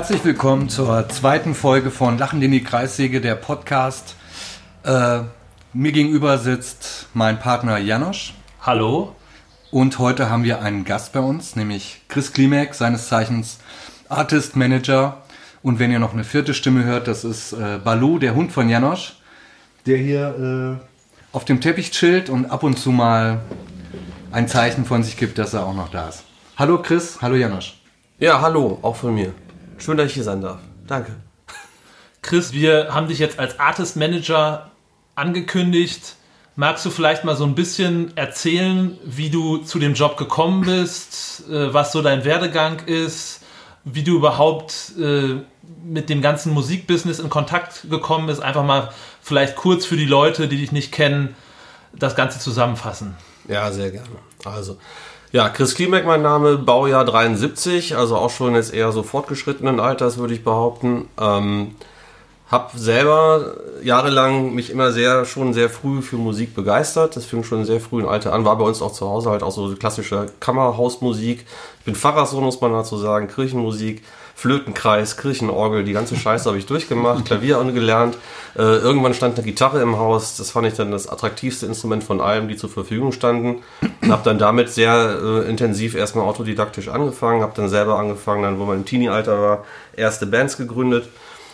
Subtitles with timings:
[0.00, 4.16] Herzlich willkommen zur zweiten Folge von Lachen in die Kreissäge, der Podcast.
[4.82, 5.20] Äh,
[5.74, 8.32] mir gegenüber sitzt mein Partner Janosch.
[8.62, 9.14] Hallo.
[9.70, 13.58] Und heute haben wir einen Gast bei uns, nämlich Chris Klimek, seines Zeichens
[14.08, 15.18] Artist Manager.
[15.62, 18.70] Und wenn ihr noch eine vierte Stimme hört, das ist äh, Balu, der Hund von
[18.70, 19.16] Janosch,
[19.84, 23.42] der hier äh, auf dem Teppich chillt und ab und zu mal
[24.32, 26.24] ein Zeichen von sich gibt, dass er auch noch da ist.
[26.56, 27.76] Hallo Chris, hallo Janosch.
[28.18, 29.34] Ja, hallo, auch von mir.
[29.80, 30.58] Schön, dass ich hier sein darf.
[30.86, 31.12] Danke.
[32.22, 34.70] Chris, wir haben dich jetzt als Artist Manager
[35.14, 36.16] angekündigt.
[36.54, 41.48] Magst du vielleicht mal so ein bisschen erzählen, wie du zu dem Job gekommen bist,
[41.48, 43.40] äh, was so dein Werdegang ist,
[43.84, 45.36] wie du überhaupt äh,
[45.82, 48.42] mit dem ganzen Musikbusiness in Kontakt gekommen bist?
[48.42, 51.34] Einfach mal vielleicht kurz für die Leute, die dich nicht kennen,
[51.94, 53.16] das Ganze zusammenfassen.
[53.48, 54.08] Ja, sehr gerne.
[54.44, 54.76] Also,
[55.32, 60.18] ja, Chris Klimek mein Name, Baujahr 73, also auch schon jetzt eher so fortgeschrittenen Alters,
[60.18, 61.08] würde ich behaupten.
[61.20, 61.74] Ähm,
[62.50, 67.14] hab selber jahrelang mich immer sehr, schon sehr früh für Musik begeistert.
[67.14, 68.44] Das fing schon sehr früh im Alter an.
[68.44, 71.46] War bei uns auch zu Hause halt auch so klassische Kammerhausmusik.
[71.78, 74.02] Ich bin Pfarrerssohn, muss man dazu sagen, Kirchenmusik.
[74.40, 78.16] Flötenkreis, Kirchenorgel, die ganze Scheiße habe ich durchgemacht, Klavier angelernt.
[78.56, 80.38] Äh, irgendwann stand eine Gitarre im Haus.
[80.38, 83.58] Das fand ich dann das attraktivste Instrument von allem, die zur Verfügung standen.
[84.00, 87.42] Und habe dann damit sehr äh, intensiv erstmal autodidaktisch angefangen.
[87.42, 91.10] Habe dann selber angefangen, dann wo man im Teenie-Alter war, erste Bands gegründet.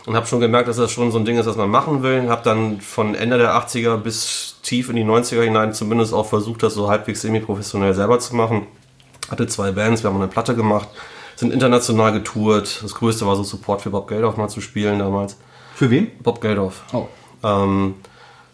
[0.07, 2.29] Und habe schon gemerkt, dass das schon so ein Ding ist, was man machen will.
[2.29, 6.63] Habe dann von Ende der 80er bis tief in die 90er hinein zumindest auch versucht,
[6.63, 8.69] das so halbwegs semi-professionell selber zu machen.
[9.29, 10.87] Hatte zwei Bands, wir haben eine Platte gemacht
[11.37, 12.81] sind international getourt.
[12.83, 15.37] Das größte war so Support für Bob Geldof mal zu spielen damals.
[15.75, 16.11] Für wen?
[16.23, 16.83] Bob Geldof.
[16.93, 17.07] Oh.
[17.45, 17.95] Ähm,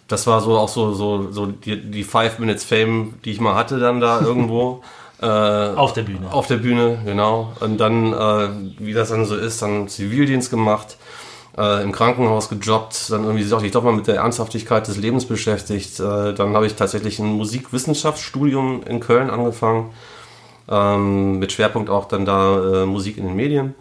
[0.09, 3.55] das war so auch so, so, so die, die Five Minutes Fame, die ich mal
[3.55, 4.83] hatte dann da irgendwo.
[5.21, 6.33] Äh, auf der Bühne.
[6.33, 7.53] Auf der Bühne, genau.
[7.61, 8.49] Und dann, äh,
[8.79, 10.97] wie das dann so ist, dann Zivildienst gemacht,
[11.57, 16.01] äh, im Krankenhaus gejobbt, dann irgendwie sich doch mal mit der Ernsthaftigkeit des Lebens beschäftigt.
[16.01, 19.93] Äh, dann habe ich tatsächlich ein Musikwissenschaftsstudium in Köln angefangen
[20.69, 23.75] ähm, mit Schwerpunkt auch dann da äh, Musik in den Medien.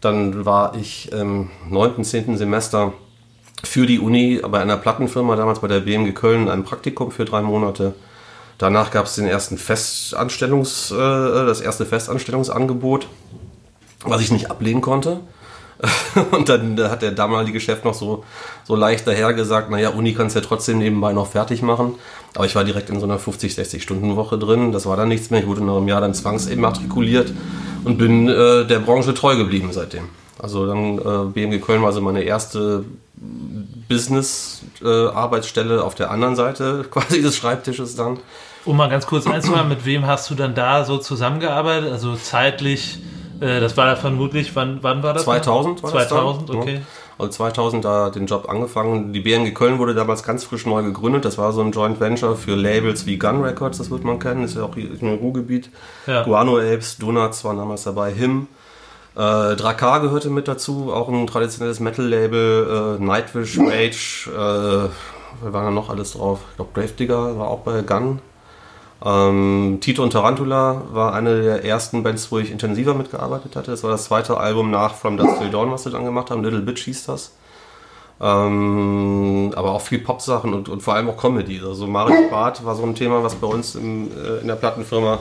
[0.00, 2.36] Dann war ich im 9., 10.
[2.36, 2.92] Semester
[3.62, 7.42] für die Uni bei einer Plattenfirma, damals bei der BMG Köln, ein Praktikum für drei
[7.42, 7.94] Monate.
[8.58, 13.08] Danach gab es den ersten Festanstellungs, äh, das erste Festanstellungsangebot,
[14.04, 15.20] was ich nicht ablehnen konnte.
[16.30, 18.24] Und dann hat der damalige Chef noch so,
[18.64, 21.96] so leicht daher gesagt, naja, Uni kannst ja trotzdem nebenbei noch fertig machen.
[22.34, 24.72] Aber ich war direkt in so einer 50, 60 Stunden Woche drin.
[24.72, 25.40] Das war dann nichts mehr.
[25.40, 27.32] Ich wurde nach einem Jahr dann zwangsimmatrikuliert
[27.84, 30.08] und bin äh, der Branche treu geblieben seitdem.
[30.38, 32.84] Also dann äh, BMG Köln war also meine erste
[33.88, 38.18] Business-Arbeitsstelle äh, auf der anderen Seite quasi des Schreibtisches dann.
[38.64, 41.90] Um mal ganz kurz einzumachen, mit wem hast du dann da so zusammengearbeitet?
[41.90, 43.00] Also zeitlich
[43.42, 45.24] äh, das war vermutlich, wann, wann war das?
[45.24, 46.74] 2000 war 2000, das okay.
[46.76, 46.80] Ja.
[47.18, 49.12] Also 2000 da den Job angefangen.
[49.12, 51.24] Die BMG Köln wurde damals ganz frisch neu gegründet.
[51.24, 54.42] Das war so ein Joint Venture für Labels wie Gun Records, das wird man kennen,
[54.42, 55.70] das ist ja auch im Ruhrgebiet.
[56.06, 56.22] Ja.
[56.22, 58.46] Guano Apes, Donuts waren damals dabei, Him.
[59.14, 64.88] Äh, Drakar gehörte mit dazu, auch ein traditionelles Metal-Label, äh, Nightwish, Rage, äh,
[65.42, 66.40] wir waren da noch alles drauf.
[66.50, 68.20] Ich glaube, Gravedigger war auch bei Gun.
[69.04, 73.70] Ähm, Tito und Tarantula war eine der ersten Bands, wo ich intensiver mitgearbeitet hatte.
[73.72, 76.44] Das war das zweite Album nach From Dust Till Dawn, was sie dann gemacht haben.
[76.44, 77.32] Little Bitch hieß das.
[78.20, 81.60] Ähm, aber auch viel Pop-Sachen und, und vor allem auch Comedy.
[81.60, 85.18] Also Mario Barth war so ein Thema, was bei uns im, äh, in der Plattenfirma,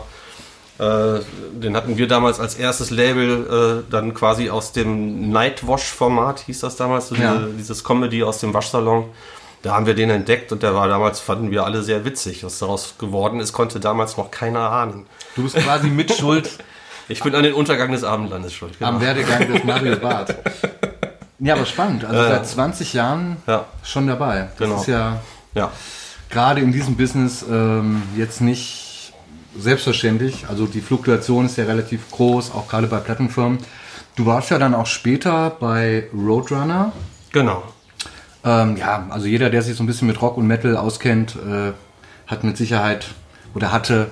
[0.78, 1.20] äh,
[1.52, 6.76] den hatten wir damals als erstes Label äh, dann quasi aus dem Nightwash-Format, hieß das
[6.76, 7.34] damals, so ja.
[7.34, 9.06] diese, dieses Comedy aus dem Waschsalon.
[9.62, 12.44] Da haben wir den entdeckt und der war damals, fanden wir alle sehr witzig.
[12.44, 15.06] Was daraus geworden ist, konnte damals noch keiner ahnen.
[15.36, 16.50] Du bist quasi mit Schuld.
[17.08, 18.80] Ich bin an den Untergang des Abendlandes schuld.
[18.80, 18.92] Genau.
[18.92, 20.36] Am Werdegang des Mario Barth.
[21.44, 22.06] Ja, aber spannend.
[22.06, 23.66] Also äh, seit 20 Jahren ja.
[23.84, 24.50] schon dabei.
[24.50, 24.80] Das genau.
[24.80, 25.22] ist ja,
[25.56, 25.72] ja.
[26.30, 29.12] gerade in diesem Business ähm, jetzt nicht
[29.58, 30.46] selbstverständlich.
[30.50, 33.58] Also die Fluktuation ist ja relativ groß, auch gerade bei Plattenfirmen.
[34.16, 36.92] Du warst ja dann auch später bei Roadrunner.
[37.32, 37.64] Genau.
[38.44, 41.74] Ähm, ja, also jeder, der sich so ein bisschen mit Rock und Metal auskennt, äh,
[42.28, 43.08] hat mit Sicherheit
[43.54, 44.10] oder hatte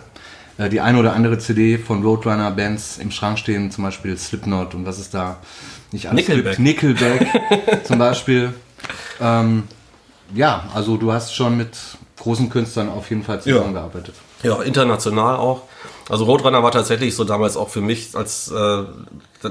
[0.57, 4.85] äh, die eine oder andere CD von Roadrunner-Bands im Schrank stehen, zum Beispiel Slipknot und
[4.85, 5.37] was ist da
[5.91, 6.57] nicht alles Nickelback.
[6.57, 6.59] gibt.
[6.59, 7.27] Nickelback
[7.85, 8.53] zum Beispiel.
[9.19, 9.63] Ähm,
[10.35, 11.75] ja, also du hast schon mit
[12.17, 14.13] großen Künstlern auf jeden Fall zusammengearbeitet.
[14.43, 15.63] Ja, international auch.
[16.09, 18.83] Also Roadrunner war tatsächlich so damals auch für mich, als äh,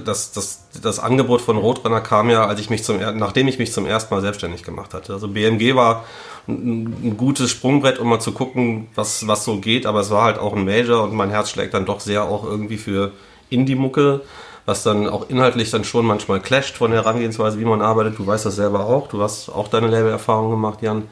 [0.05, 3.73] das, das, das Angebot von Roadrunner kam ja, als ich mich zum nachdem ich mich
[3.73, 5.13] zum ersten Mal selbstständig gemacht hatte.
[5.13, 6.05] Also BMG war
[6.49, 10.25] ein, ein gutes Sprungbrett, um mal zu gucken, was, was so geht, aber es war
[10.25, 13.13] halt auch ein Major und mein Herz schlägt dann doch sehr auch irgendwie für
[13.51, 14.23] Indie-Mucke,
[14.67, 18.19] was dann auch inhaltlich dann schon manchmal clasht von der Herangehensweise, wie man arbeitet.
[18.19, 21.05] Du weißt das selber auch, du hast auch deine Label-Erfahrung gemacht, Jan.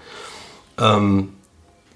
[0.78, 1.35] Ähm,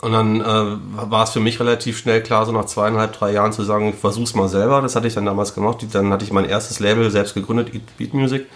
[0.02, 3.52] und dann äh, war es für mich relativ schnell klar, so nach zweieinhalb, drei Jahren
[3.52, 4.80] zu sagen, ich versuch's mal selber.
[4.80, 5.84] Das hatte ich dann damals gemacht.
[5.92, 8.46] Dann hatte ich mein erstes Label selbst gegründet, Eat Beat Music.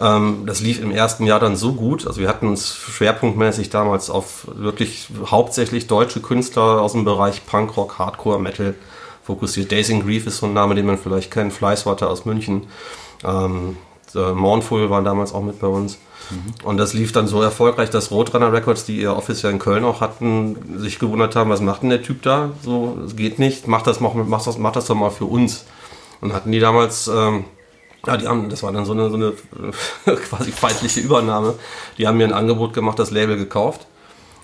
[0.00, 2.06] Ähm, das lief im ersten Jahr dann so gut.
[2.06, 8.00] Also wir hatten uns schwerpunktmäßig damals auf wirklich hauptsächlich deutsche Künstler aus dem Bereich Punkrock,
[8.00, 8.74] Hardcore, Metal
[9.22, 9.70] fokussiert.
[9.70, 11.52] Days in Grief ist so ein Name, den man vielleicht kennt.
[11.52, 12.66] Fleißwater aus München.
[13.22, 13.76] Ähm,
[14.16, 15.98] äh, Mournful waren damals auch mit bei uns.
[16.64, 19.84] Und das lief dann so erfolgreich, dass Roadrunner Records, die ihr Office ja in Köln
[19.84, 22.50] auch hatten, sich gewundert haben, was macht denn der Typ da?
[22.62, 25.64] So, es geht nicht, mach das, mach, mach, das, mach das doch mal für uns.
[26.20, 27.44] Und hatten die damals, ähm,
[28.06, 29.32] ja, die haben, das war dann so eine, so eine
[30.16, 31.54] quasi feindliche Übernahme.
[31.98, 33.86] Die haben mir ein Angebot gemacht, das Label gekauft,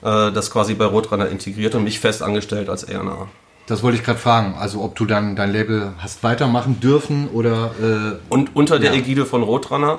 [0.02, 3.28] äh, das quasi bei Roadrunner integriert und mich fest angestellt als A&R.
[3.66, 4.54] Das wollte ich gerade fragen.
[4.58, 8.98] Also ob du dann dein Label hast weitermachen dürfen oder äh, Und unter der Ja.
[8.98, 9.98] Ägide von Roadrunner,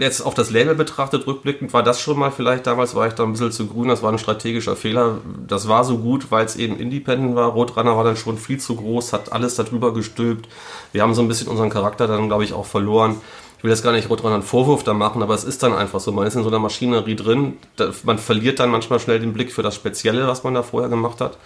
[0.00, 3.24] jetzt auf das Label betrachtet, rückblickend, war das schon mal vielleicht, damals war ich da
[3.24, 5.18] ein bisschen zu grün, das war ein strategischer Fehler.
[5.46, 7.48] Das war so gut, weil es eben Independent war.
[7.48, 10.48] Roadrunner war dann schon viel zu groß, hat alles darüber gestülpt.
[10.92, 13.20] Wir haben so ein bisschen unseren Charakter dann, glaube ich, auch verloren.
[13.58, 16.00] Ich will jetzt gar nicht Roadrunner einen Vorwurf da machen, aber es ist dann einfach
[16.00, 16.12] so.
[16.12, 17.58] Man ist in so einer Maschinerie drin.
[18.04, 21.20] Man verliert dann manchmal schnell den Blick für das Spezielle, was man da vorher gemacht
[21.20, 21.36] hat.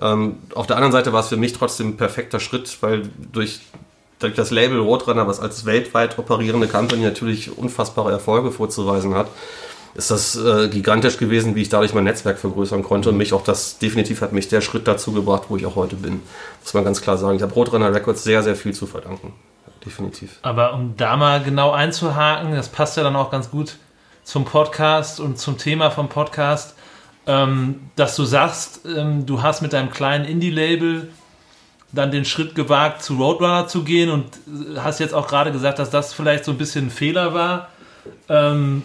[0.00, 3.02] Ähm, auf der anderen Seite war es für mich trotzdem ein perfekter Schritt, weil
[3.32, 3.60] durch,
[4.22, 9.28] durch das Label Roadrunner, was als weltweit operierende Company natürlich unfassbare Erfolge vorzuweisen hat,
[9.94, 13.44] ist das äh, gigantisch gewesen, wie ich dadurch mein Netzwerk vergrößern konnte und mich auch
[13.44, 16.22] das, definitiv hat mich der Schritt dazu gebracht, wo ich auch heute bin.
[16.62, 17.36] Muss man ganz klar sagen.
[17.36, 19.34] Ich habe Roadrunner Records sehr, sehr viel zu verdanken.
[19.84, 20.38] Definitiv.
[20.42, 23.76] Aber um da mal genau einzuhaken, das passt ja dann auch ganz gut
[24.24, 26.76] zum Podcast und zum Thema vom Podcast,
[27.26, 31.08] ähm, dass du sagst, ähm, du hast mit deinem kleinen Indie-Label
[31.92, 35.78] dann den Schritt gewagt, zu Roadrunner zu gehen und äh, hast jetzt auch gerade gesagt,
[35.78, 37.68] dass das vielleicht so ein bisschen ein Fehler war.
[38.28, 38.82] Ähm,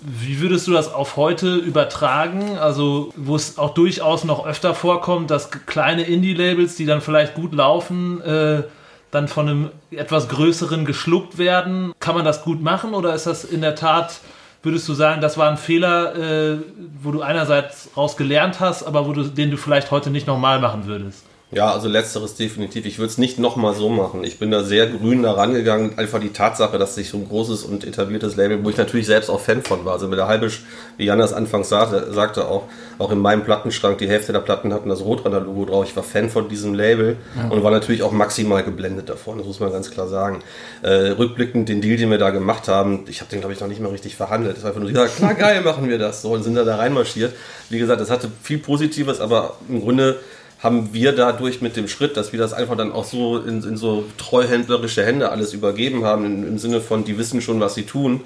[0.00, 2.58] wie würdest du das auf heute übertragen?
[2.58, 7.54] Also, wo es auch durchaus noch öfter vorkommt, dass kleine Indie-Labels, die dann vielleicht gut
[7.54, 8.62] laufen, äh,
[9.10, 11.92] dann von einem etwas größeren geschluckt werden.
[11.98, 14.20] Kann man das gut machen oder ist das in der Tat,
[14.62, 16.58] würdest du sagen, das war ein Fehler, äh,
[17.02, 20.86] wo du einerseits raus gelernt hast, aber du, den du vielleicht heute nicht nochmal machen
[20.86, 21.25] würdest?
[21.52, 22.86] Ja, also letzteres definitiv.
[22.86, 24.24] Ich würde es nicht nochmal so machen.
[24.24, 25.96] Ich bin da sehr grün da rangegangen.
[25.96, 29.30] Einfach die Tatsache, dass sich so ein großes und etabliertes Label, wo ich natürlich selbst
[29.30, 29.92] auch Fan von war.
[29.92, 30.50] Also mit der halbe,
[30.96, 32.64] wie Jan das anfangs sagte, sagte auch,
[32.98, 35.84] auch in meinem Plattenschrank, die Hälfte der Platten hatten das Rotrunner-Logo drauf.
[35.88, 37.16] Ich war Fan von diesem Label
[37.48, 39.38] und war natürlich auch maximal geblendet davon.
[39.38, 40.40] Das muss man ganz klar sagen.
[40.82, 43.68] Äh, rückblickend, den Deal, den wir da gemacht haben, ich habe den, glaube ich, noch
[43.68, 44.56] nicht mal richtig verhandelt.
[44.56, 46.22] Es war einfach nur, ja, klar, geil, machen wir das.
[46.22, 47.34] So, und sind da, da reinmarschiert.
[47.70, 50.18] Wie gesagt, das hatte viel Positives, aber im Grunde
[50.66, 53.76] haben wir dadurch mit dem Schritt, dass wir das einfach dann auch so in, in
[53.76, 57.84] so treuhändlerische Hände alles übergeben haben, in, im Sinne von, die wissen schon, was sie
[57.84, 58.22] tun,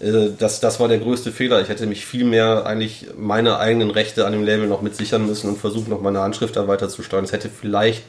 [0.00, 1.60] äh, das, das war der größte Fehler.
[1.60, 5.26] Ich hätte mich viel mehr eigentlich meine eigenen Rechte an dem Label noch mit sichern
[5.26, 7.24] müssen und versucht, noch meine Handschrift da weiter zu steuern.
[7.24, 8.02] Es hätte vielleicht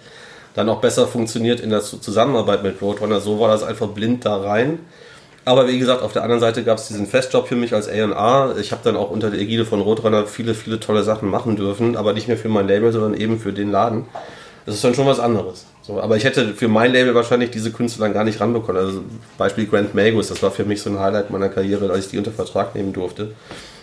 [0.53, 3.19] dann auch besser funktioniert in der Zusammenarbeit mit Roadrunner.
[3.19, 4.79] So war das einfach blind da rein.
[5.45, 8.55] Aber wie gesagt, auf der anderen Seite gab es diesen Festjob für mich als A&R.
[8.59, 11.97] Ich habe dann auch unter der Ägide von Roadrunner viele, viele tolle Sachen machen dürfen,
[11.97, 14.05] aber nicht mehr für mein Label, sondern eben für den Laden.
[14.65, 15.65] Das ist dann schon was anderes.
[15.81, 18.81] So, aber ich hätte für mein Label wahrscheinlich diese Künstler dann gar nicht ranbekommen.
[18.81, 19.01] Also
[19.38, 22.17] Beispiel Grant Magus, das war für mich so ein Highlight meiner Karriere, als ich die
[22.17, 23.31] unter Vertrag nehmen durfte.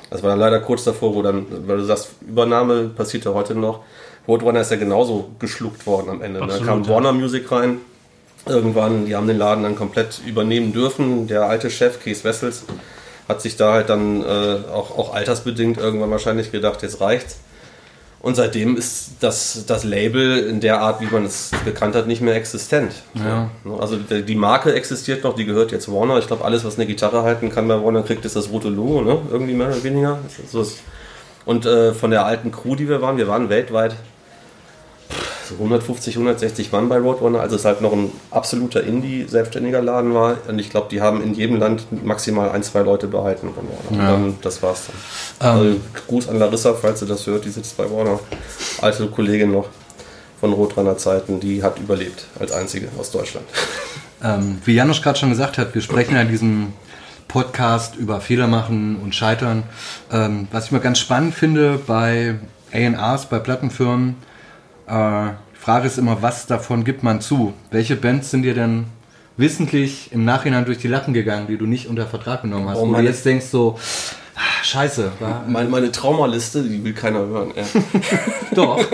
[0.09, 3.55] Das war dann leider kurz davor, wo dann, weil du sagst, Übernahme passiert ja heute
[3.55, 3.81] noch.
[4.27, 6.41] Roadrunner ist ja genauso geschluckt worden am Ende.
[6.41, 6.89] Absolut, da kam ja.
[6.89, 7.79] Warner Music rein,
[8.47, 11.27] irgendwann, die haben den Laden dann komplett übernehmen dürfen.
[11.27, 12.65] Der alte Chef, Kees Wessels,
[13.29, 17.39] hat sich da halt dann äh, auch, auch altersbedingt irgendwann wahrscheinlich gedacht, jetzt reicht's.
[18.23, 22.21] Und seitdem ist das, das Label in der Art, wie man es gekannt hat, nicht
[22.21, 22.93] mehr existent.
[23.15, 23.51] Ja.
[23.79, 26.19] Also die Marke existiert noch, die gehört jetzt Warner.
[26.19, 29.01] Ich glaube, alles, was eine Gitarre halten kann bei Warner, kriegt ist das rote Logo,
[29.01, 29.23] ne?
[29.31, 30.19] Irgendwie mehr oder weniger.
[31.47, 33.97] Und äh, von der alten Crew, die wir waren, wir waren weltweit
[35.55, 40.37] 150, 160 Mann bei Roadrunner, als es halt noch ein absoluter Indie-selbstständiger Laden war.
[40.49, 44.03] Und ich glaube, die haben in jedem Land maximal ein, zwei Leute behalten von Warner.
[44.09, 44.15] Ja.
[44.15, 44.89] Und dann, das war's
[45.41, 45.51] dann.
[45.51, 48.21] Ähm, Also, Gruß an Larissa, falls sie das hört, die sitzt bei Warner.
[48.81, 49.69] Alte Kollegin noch.
[50.41, 53.47] von Rotrunner Zeiten, die hat überlebt als einzige aus Deutschland.
[54.23, 56.75] Ähm, wie Janusz gerade schon gesagt hat, wir sprechen ja in diesem
[57.27, 59.63] Podcast über Fehler machen und Scheitern.
[60.13, 62.35] Ähm, was ich mal ganz spannend finde bei
[62.71, 64.17] A&Rs, bei Plattenfirmen,
[64.91, 67.55] äh, die Frage ist immer, was davon gibt man zu?
[67.71, 68.87] Welche Bands sind dir denn
[69.37, 72.79] wissentlich im Nachhinein durch die Lappen gegangen, die du nicht unter Vertrag genommen hast?
[72.79, 73.79] Oh, Wo du jetzt denkst so,
[74.37, 75.13] ah, scheiße.
[75.47, 77.53] Meine, meine Traumaliste, die will keiner hören.
[77.57, 77.65] Ja.
[78.55, 78.85] doch.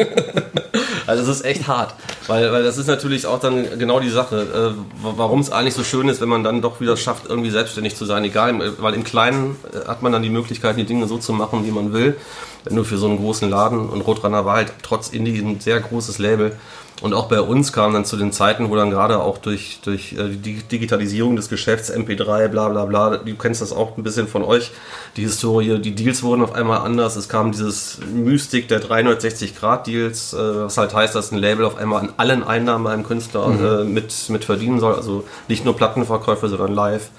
[1.06, 1.94] Also das ist echt hart,
[2.26, 5.84] weil, weil das ist natürlich auch dann genau die Sache, äh, warum es eigentlich so
[5.84, 9.04] schön ist, wenn man dann doch wieder schafft, irgendwie selbstständig zu sein, egal, weil im
[9.04, 12.16] Kleinen äh, hat man dann die Möglichkeit, die Dinge so zu machen, wie man will.
[12.66, 15.80] Wenn du für so einen großen Laden und Rotrunner war halt trotz Indie ein sehr
[15.80, 16.56] großes Label.
[17.02, 20.14] Und auch bei uns kam dann zu den Zeiten, wo dann gerade auch durch, durch
[20.14, 24.28] äh, die Digitalisierung des Geschäfts, MP3, bla bla bla, du kennst das auch ein bisschen
[24.28, 24.70] von euch,
[25.16, 27.16] die Historie, die Deals wurden auf einmal anders.
[27.16, 32.00] Es kam dieses Mystik der 360-Grad-Deals, äh, was halt heißt, dass ein Label auf einmal
[32.00, 34.94] an allen Einnahmen einem Künstler äh, mit, mit verdienen soll.
[34.94, 37.10] Also nicht nur Plattenverkäufe, sondern Live,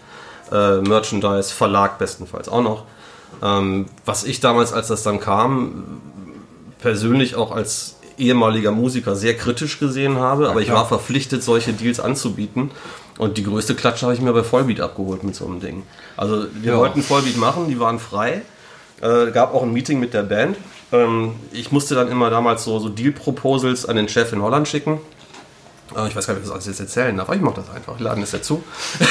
[0.51, 2.83] äh, Merchandise, Verlag bestenfalls auch noch.
[3.43, 5.83] Ähm, was ich damals, als das dann kam,
[6.79, 11.99] persönlich auch als ehemaliger Musiker sehr kritisch gesehen habe, aber ich war verpflichtet, solche Deals
[11.99, 12.71] anzubieten.
[13.19, 15.83] Und die größte Klatsche habe ich mir bei Vollbeat abgeholt mit so einem Ding.
[16.15, 16.77] Also wir Ja.
[16.79, 18.41] wollten Vollbeat machen, die waren frei.
[19.01, 20.57] Äh, gab auch ein Meeting mit der Band.
[20.91, 24.99] Ähm, ich musste dann immer damals so, so Deal-Proposals an den Chef in Holland schicken.
[25.95, 27.61] Äh, ich weiß gar nicht, ob ich das alles jetzt erzählen darf, aber ich mache
[27.61, 27.99] das einfach.
[27.99, 28.63] Wir laden es dazu.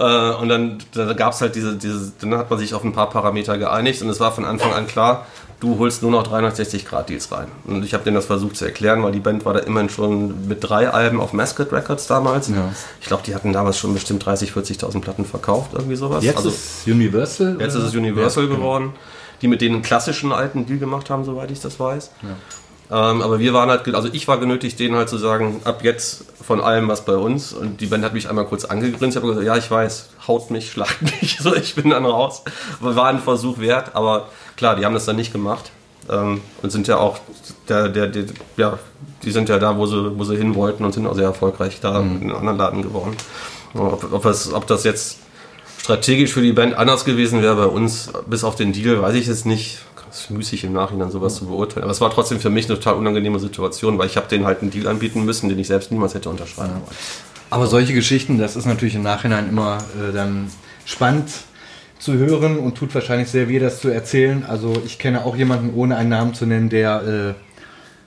[0.00, 2.92] Äh, und dann, dann gab es halt diese, diese, dann hat man sich auf ein
[2.92, 5.26] paar Parameter geeinigt und es war von Anfang an klar,
[5.60, 7.48] du holst nur noch 360-Grad-Deals rein.
[7.66, 10.48] Und ich habe denen das versucht zu erklären, weil die Band war da immerhin schon
[10.48, 12.48] mit drei Alben auf Mascot Records damals.
[12.48, 12.72] Ja.
[13.02, 16.24] Ich glaube, die hatten damals schon bestimmt 30.000, 40.000 Platten verkauft, irgendwie sowas.
[16.24, 17.58] Jetzt also, ist Universal.
[17.60, 17.84] jetzt oder?
[17.84, 18.58] ist es Universal Ja, genau.
[18.60, 18.92] geworden,
[19.42, 22.10] die mit denen einen klassischen alten Deal gemacht haben, soweit ich das weiß.
[22.90, 26.24] Ähm, aber wir waren halt, also ich war genötigt, denen halt zu sagen, ab jetzt
[26.44, 27.52] von allem was bei uns.
[27.52, 29.16] Und die Band hat mich einmal kurz angegrinst.
[29.16, 31.38] Ich habe gesagt, ja, ich weiß, haut mich, schlagt mich.
[31.40, 32.42] So, ich bin dann raus.
[32.80, 33.94] War ein Versuch wert.
[33.94, 35.70] Aber klar, die haben das dann nicht gemacht.
[36.10, 37.18] Ähm, und sind ja auch,
[37.68, 38.24] der, der, der,
[38.56, 38.78] ja,
[39.22, 41.78] die sind ja da, wo sie, wo sie hin wollten und sind auch sehr erfolgreich
[41.80, 43.16] da in einem anderen Laden geworden.
[43.74, 45.18] Ob, ob, das, ob das jetzt
[45.78, 49.28] strategisch für die Band anders gewesen wäre bei uns, bis auf den Deal, weiß ich
[49.28, 49.78] es nicht.
[50.10, 51.84] Es ist müßig im Nachhinein sowas zu beurteilen.
[51.84, 54.60] Aber es war trotzdem für mich eine total unangenehme Situation, weil ich habe denen halt
[54.62, 56.96] einen Deal anbieten müssen, den ich selbst niemals hätte unterschreiben wollen.
[57.50, 60.50] Aber solche Geschichten, das ist natürlich im Nachhinein immer äh, dann
[60.84, 61.30] spannend
[61.98, 64.44] zu hören und tut wahrscheinlich sehr weh, das zu erzählen.
[64.48, 67.44] Also ich kenne auch jemanden, ohne einen Namen zu nennen, der äh,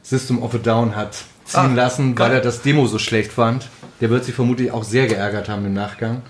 [0.01, 3.69] System of a Down hat ziehen Ah, lassen, weil er das Demo so schlecht fand.
[4.01, 6.22] Der wird sich vermutlich auch sehr geärgert haben im Nachgang.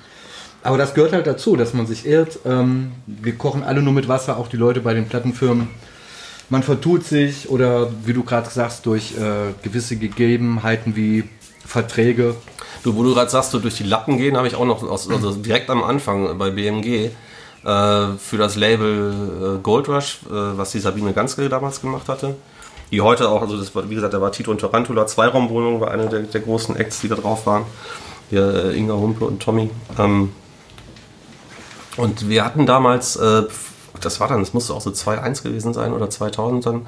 [0.64, 2.40] Aber das gehört halt dazu, dass man sich irrt.
[2.46, 5.68] Ähm, wir kochen alle nur mit Wasser, auch die Leute bei den Plattenfirmen.
[6.50, 11.26] Man vertut sich oder wie du gerade sagst, durch äh, gewisse Gegebenheiten wie
[11.66, 12.36] Verträge.
[12.84, 15.10] Du, wo du gerade sagst, so durch die Lappen gehen, habe ich auch noch aus,
[15.10, 17.12] also direkt am Anfang bei BMG äh,
[17.64, 22.36] für das Label äh, Gold Rush, äh, was die Sabine Ganske damals gemacht hatte.
[22.92, 25.92] Die heute auch, also das war, wie gesagt, da war Tito und Tarantula, Zweiraumwohnung war
[25.92, 27.64] eine der, der großen Acts, die da drauf waren.
[28.30, 29.70] Hier äh, Inga Humpe und Tommy.
[29.98, 30.32] Ähm,
[31.98, 33.44] und wir hatten damals, äh,
[34.02, 36.88] das war dann, das musste auch so 2.1 gewesen sein oder 2000 dann,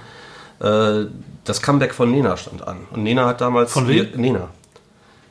[0.59, 1.07] äh,
[1.43, 2.77] das Comeback von Nena stand an.
[2.91, 3.71] Und Nena hat damals...
[3.71, 4.09] Von wem?
[4.15, 4.49] Nena.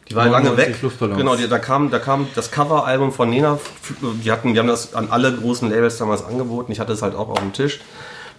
[0.08, 1.16] Die war lange 99 weg.
[1.16, 3.58] Genau, die, da, kam, da kam das Coveralbum von Nena.
[4.22, 6.72] Die, hatten, die haben das an alle großen Labels damals angeboten.
[6.72, 7.80] Ich hatte es halt auch auf dem Tisch.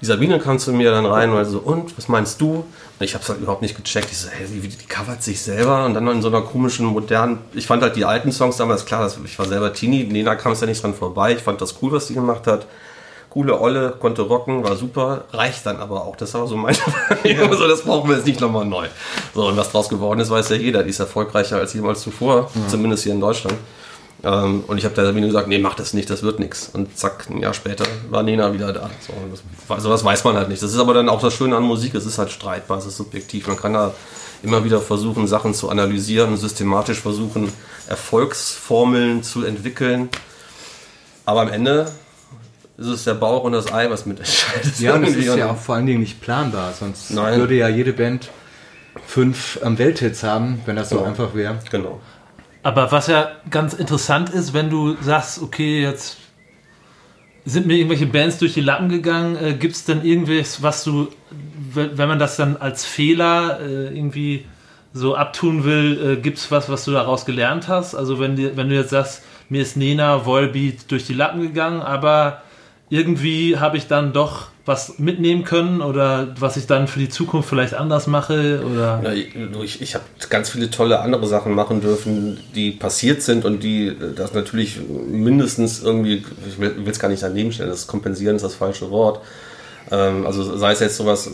[0.06, 2.58] Die Sabine kam zu mir dann rein und war so, und, was meinst du?
[2.58, 2.66] Und
[3.00, 4.12] ich habe es halt überhaupt nicht gecheckt.
[4.12, 6.86] Ich so, hey, die, die covert sich selber und dann noch in so einer komischen,
[6.86, 7.40] modernen...
[7.56, 10.62] Ich fand halt die alten Songs damals, klar, ich war selber Teenie, Nena kam es
[10.62, 11.34] ja nicht dran vorbei.
[11.34, 12.68] Ich fand das cool, was die gemacht hat.
[13.32, 16.16] Coole Olle, konnte rocken, war super, reicht dann aber auch.
[16.18, 16.78] Das war so meine
[17.10, 17.58] Wahrnehmung.
[17.58, 18.86] so, das brauchen wir jetzt nicht nochmal neu.
[19.34, 20.84] So, und was draus geworden ist, weiß ja jeder.
[20.84, 23.58] Die ist erfolgreicher als jemals zuvor, zumindest hier in Deutschland.
[24.24, 26.70] Ähm, und ich habe der Sabine gesagt, nee, mach das nicht, das wird nichts.
[26.74, 28.90] Und zack, ein Jahr später war Nena wieder da.
[29.06, 30.64] So, das, also das weiß man halt nicht.
[30.64, 32.98] Das ist aber dann auch das Schöne an Musik, es ist halt streitbar, es ist
[32.98, 33.48] subjektiv.
[33.48, 33.94] Man kann da
[34.42, 37.52] immer wieder versuchen, Sachen zu analysieren systematisch versuchen,
[37.88, 40.10] Erfolgsformeln zu entwickeln.
[41.26, 41.92] Aber am Ende
[42.78, 44.80] ist es der Bauch und das Ei, was mit entscheidet.
[44.80, 47.40] Ja, und es ist ja auch vor allen Dingen nicht planbar, sonst Nein.
[47.40, 48.30] würde ja jede Band
[49.08, 51.04] fünf ähm, Welthits haben, wenn das so Ja.
[51.06, 51.60] einfach wäre.
[51.72, 52.00] Genau.
[52.66, 56.18] Aber was ja ganz interessant ist, wenn du sagst, okay, jetzt
[57.46, 61.10] sind mir irgendwelche Bands durch die Lappen gegangen, äh, gibt es denn irgendwas, was du,
[61.76, 64.48] wenn man das dann als Fehler äh, irgendwie
[64.94, 67.94] so abtun will, äh, gibt es was, was du daraus gelernt hast?
[67.94, 71.82] Also wenn, dir, wenn du jetzt sagst, mir ist Nena Volbeat durch die Lappen gegangen,
[71.82, 72.42] aber
[72.90, 77.48] irgendwie habe ich dann doch was mitnehmen können oder was ich dann für die Zukunft
[77.48, 78.64] vielleicht anders mache?
[78.66, 79.02] Oder?
[79.04, 83.62] Ja, ich ich habe ganz viele tolle andere Sachen machen dürfen, die passiert sind und
[83.62, 88.42] die das natürlich mindestens irgendwie, ich will es gar nicht daneben stellen, das kompensieren ist
[88.42, 89.22] das falsche Wort.
[89.92, 91.30] Ähm, also sei es jetzt sowas,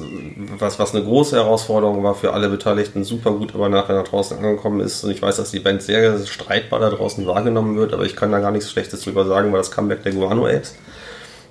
[0.57, 4.37] was, was eine große Herausforderung war für alle Beteiligten, super gut, aber nachher nach draußen
[4.37, 5.03] angekommen ist.
[5.03, 8.31] Und ich weiß, dass die Band sehr streitbar da draußen wahrgenommen wird, aber ich kann
[8.31, 10.75] da gar nichts Schlechtes drüber sagen, weil das Comeback der Guano Apes.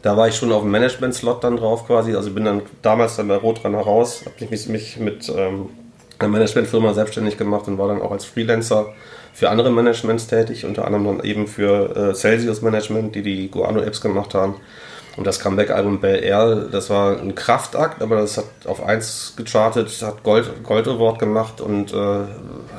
[0.02, 2.14] Da war ich schon auf dem Management-Slot dann drauf quasi.
[2.14, 5.68] Also bin dann damals dann bei Rotran heraus, habe mich, mich mit ähm,
[6.18, 8.94] einer Managementfirma selbstständig gemacht und war dann auch als Freelancer
[9.32, 14.00] für andere Managements tätig, unter anderem dann eben für äh, Celsius Management, die die Guano-Apps
[14.00, 14.56] gemacht haben.
[15.16, 19.90] Und das Comeback-Album Bel Air, das war ein Kraftakt, aber das hat auf 1 gechartet,
[20.02, 22.20] hat Gold, Gold Award gemacht und äh,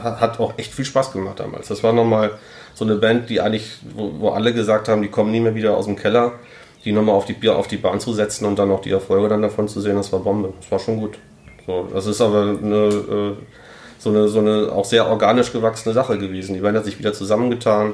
[0.02, 1.68] hat auch echt viel Spaß gemacht damals.
[1.68, 2.32] Das war nochmal
[2.74, 5.76] so eine Band, die eigentlich, wo, wo alle gesagt haben, die kommen nie mehr wieder
[5.76, 6.34] aus dem Keller
[6.84, 9.42] die nochmal auf die, auf die Bahn zu setzen und dann auch die Erfolge dann
[9.42, 10.54] davon zu sehen, das war Bombe.
[10.60, 11.18] Das war schon gut.
[11.66, 13.34] So, das ist aber eine, äh,
[14.00, 16.56] so, eine, so eine auch sehr organisch gewachsene Sache gewesen.
[16.56, 17.94] Die Band hat sich wieder zusammengetan,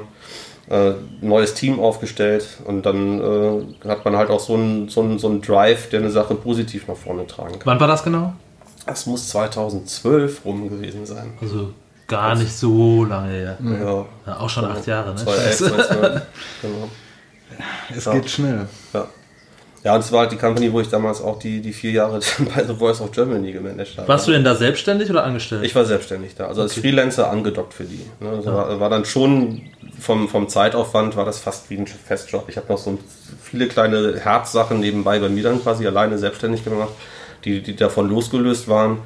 [0.70, 5.28] äh, neues Team aufgestellt und dann äh, hat man halt auch so einen so so
[5.28, 7.62] ein Drive, der eine Sache positiv nach vorne tragen kann.
[7.64, 8.32] Wann war das genau?
[8.86, 11.34] Das muss 2012 rum gewesen sein.
[11.42, 11.70] Also
[12.06, 13.58] gar nicht so lange her.
[13.62, 14.06] Ja.
[14.26, 15.16] ja auch schon acht Jahre, ne?
[15.16, 16.22] 2011, 2012,
[16.62, 16.88] genau.
[17.94, 18.12] Es Ja.
[18.12, 18.66] geht schnell.
[18.92, 19.08] Ja.
[19.84, 22.18] Ja, und es war halt die Company, wo ich damals auch die, die vier Jahre
[22.54, 24.08] bei The Voice of Germany gemanagt habe.
[24.08, 25.64] Warst du denn da selbstständig oder angestellt?
[25.64, 28.04] Ich war selbstständig da, also als Freelancer angedockt für die.
[28.20, 28.32] Ne?
[28.36, 29.62] Das war, war dann schon
[30.00, 32.48] vom, vom Zeitaufwand war das fast wie ein Festjob.
[32.48, 32.98] Ich habe noch so
[33.40, 36.90] viele kleine Herzsachen nebenbei bei mir dann quasi alleine selbstständig gemacht,
[37.44, 38.98] die, die davon losgelöst waren.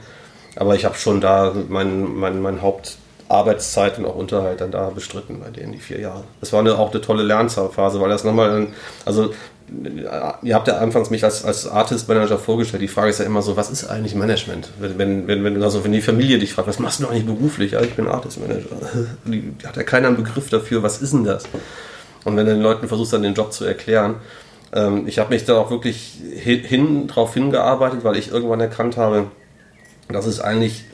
[0.57, 2.61] Aber ich habe schon da mein, mein, mein
[3.33, 6.25] Hauptarbeitszeit und auch Unterhalt dann da bestritten bei denen, die vier Jahre.
[6.41, 8.69] Das war eine, auch eine tolle Lernphase, weil das nochmal,
[9.05, 9.33] also
[10.43, 12.83] ihr habt ja anfangs mich als, als Artist Manager vorgestellt.
[12.83, 14.69] Die Frage ist ja immer so, was ist eigentlich Management?
[14.79, 17.73] Wenn, wenn, wenn, also wenn die Familie dich fragt, was machst du eigentlich beruflich?
[17.73, 18.77] Ja, ich bin Artist Manager.
[19.25, 21.45] Die hat ja keiner einen Begriff dafür, was ist denn das?
[22.25, 24.17] Und wenn du den Leuten versuchst, dann den Job zu erklären,
[24.75, 28.99] ähm, ich habe mich da auch wirklich hin, hin drauf hingearbeitet, weil ich irgendwann erkannt
[28.99, 29.29] habe,
[30.09, 30.85] das ist eigentlich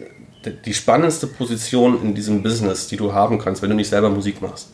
[0.45, 4.41] die spannendste Position in diesem Business, die du haben kannst, wenn du nicht selber Musik
[4.41, 4.69] machst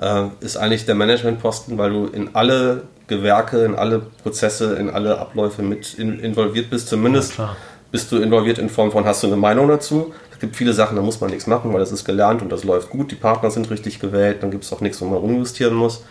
[0.00, 5.18] äh, ist eigentlich der Managementposten, weil du in alle Gewerke, in alle Prozesse, in alle
[5.18, 6.88] Abläufe mit in, involviert bist.
[6.88, 7.56] Zumindest klar.
[7.90, 10.12] bist du involviert in Form von, hast du eine Meinung dazu?
[10.32, 12.64] Es gibt viele Sachen, da muss man nichts machen, weil das ist gelernt und das
[12.64, 13.10] läuft gut.
[13.10, 16.02] Die Partner sind richtig gewählt, dann gibt es auch nichts, wo man rumjustieren muss.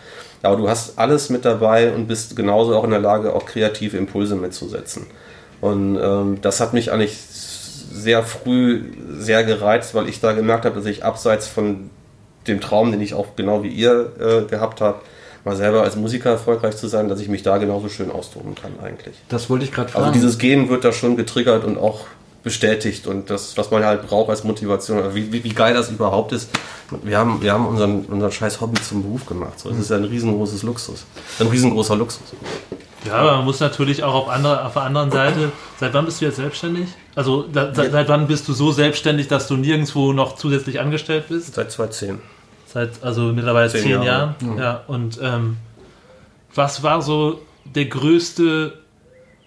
[0.42, 3.96] Aber du hast alles mit dabei und bist genauso auch in der Lage, auch kreative
[3.96, 5.06] Impulse mitzusetzen.
[5.60, 7.16] Und ähm, das hat mich eigentlich
[7.94, 8.82] sehr früh
[9.16, 11.90] sehr gereizt, weil ich da gemerkt habe, dass ich abseits von
[12.46, 15.06] dem Traum, den ich auch genau wie ihr äh, gehabt habt,
[15.44, 18.72] mal selber als Musiker erfolgreich zu sein, dass ich mich da genauso schön austoben kann
[18.82, 19.14] eigentlich.
[19.28, 20.06] Das wollte ich gerade fragen.
[20.06, 22.06] Also dieses Gehen wird da schon getriggert und auch
[22.42, 25.90] bestätigt und das, was man halt braucht als Motivation, also wie, wie, wie geil das
[25.90, 26.50] überhaupt ist.
[27.02, 29.58] Wir haben, wir haben unseren, unseren scheiß Hobby zum Beruf gemacht.
[29.58, 31.06] So, das ist ja ein riesengroßes Luxus.
[31.38, 32.34] Ein riesengroßer Luxus.
[33.04, 35.52] Ja, aber man muss natürlich auch auf, andere, auf der anderen Seite.
[35.78, 36.88] Seit wann bist du jetzt selbstständig?
[37.14, 41.26] Also da, seit, seit wann bist du so selbstständig, dass du nirgendwo noch zusätzlich angestellt
[41.28, 41.54] bist?
[41.54, 42.20] Seit 2010.
[42.66, 44.06] Seit also mittlerweile Zehn zehn, Jahre.
[44.06, 44.58] Jahren.
[44.58, 44.84] Ja.
[44.86, 45.58] Und ähm,
[46.54, 48.78] was war so der größte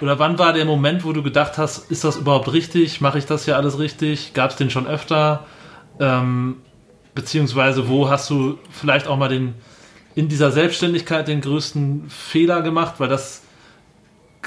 [0.02, 3.02] oder wann war der Moment, wo du gedacht hast, ist das überhaupt richtig?
[3.02, 4.34] Mache ich das hier alles richtig?
[4.34, 5.46] Gab es den schon öfter?
[6.00, 6.58] Ähm,
[7.16, 9.56] beziehungsweise wo hast du vielleicht auch mal den
[10.14, 12.96] in dieser Selbstständigkeit den größten Fehler gemacht?
[13.00, 13.42] Weil das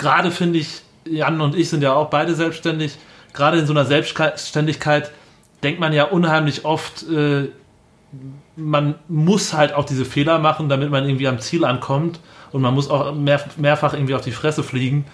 [0.00, 2.96] gerade finde ich, Jan und ich sind ja auch beide selbstständig.
[3.32, 5.12] Gerade in so einer Selbstständigkeit
[5.62, 7.48] denkt man ja unheimlich oft, äh,
[8.56, 12.18] man muss halt auch diese Fehler machen, damit man irgendwie am Ziel ankommt
[12.50, 15.04] und man muss auch mehr, mehrfach irgendwie auf die Fresse fliegen.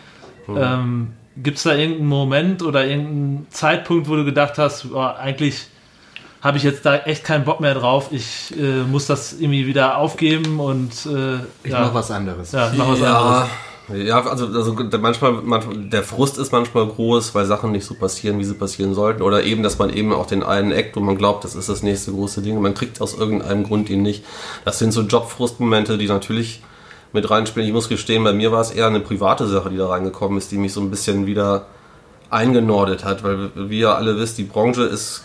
[0.48, 5.66] Ähm, Gibt es da irgendeinen Moment oder irgendeinen Zeitpunkt, wo du gedacht hast, oh, eigentlich
[6.40, 9.98] habe ich jetzt da echt keinen Bock mehr drauf, ich äh, muss das irgendwie wieder
[9.98, 12.52] aufgeben und äh, ich ja, mach was anderes.
[12.52, 13.48] ja, mach was ja, anderes.
[13.94, 18.38] Ja, also, also manchmal, manchmal, der Frust ist manchmal groß, weil Sachen nicht so passieren,
[18.38, 19.22] wie sie passieren sollten.
[19.22, 21.82] Oder eben, dass man eben auch den einen eckt und man glaubt, das ist das
[21.82, 22.60] nächste große Ding.
[22.60, 24.24] Man kriegt aus irgendeinem Grund ihn nicht.
[24.64, 26.62] Das sind so Jobfrustmomente, die natürlich
[27.12, 27.68] mit reinspielen.
[27.68, 30.50] Ich muss gestehen, bei mir war es eher eine private Sache, die da reingekommen ist,
[30.50, 31.66] die mich so ein bisschen wieder
[32.28, 35.24] eingenordet hat, weil wie ihr alle wisst, die Branche ist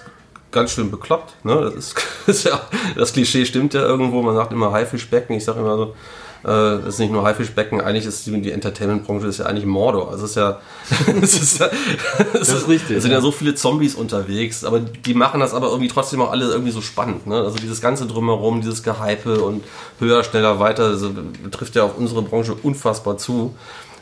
[0.51, 1.33] ganz schön bekloppt.
[1.43, 1.61] Ne?
[1.61, 1.95] Das, ist,
[2.27, 2.61] ist ja,
[2.95, 4.21] das Klischee stimmt ja irgendwo.
[4.21, 5.35] Man sagt immer Haifischbecken.
[5.35, 5.95] Ich sage immer so,
[6.49, 7.81] das ist nicht nur Haifischbecken.
[7.81, 10.09] Eigentlich ist die, die Entertainment-Branche ist ja eigentlich Mordor.
[10.09, 10.59] Also es ist ja,
[11.21, 11.69] es ist, ja,
[12.33, 13.17] es ist richtig, Es sind ja.
[13.17, 13.21] ja.
[13.21, 16.81] so viele Zombies unterwegs, aber die machen das aber irgendwie trotzdem auch alle irgendwie so
[16.81, 17.27] spannend.
[17.27, 17.35] Ne?
[17.35, 19.63] Also dieses ganze drumherum, dieses Gehype und
[19.99, 21.11] höher, schneller, weiter, also,
[21.43, 23.55] betrifft ja auf unsere Branche unfassbar zu.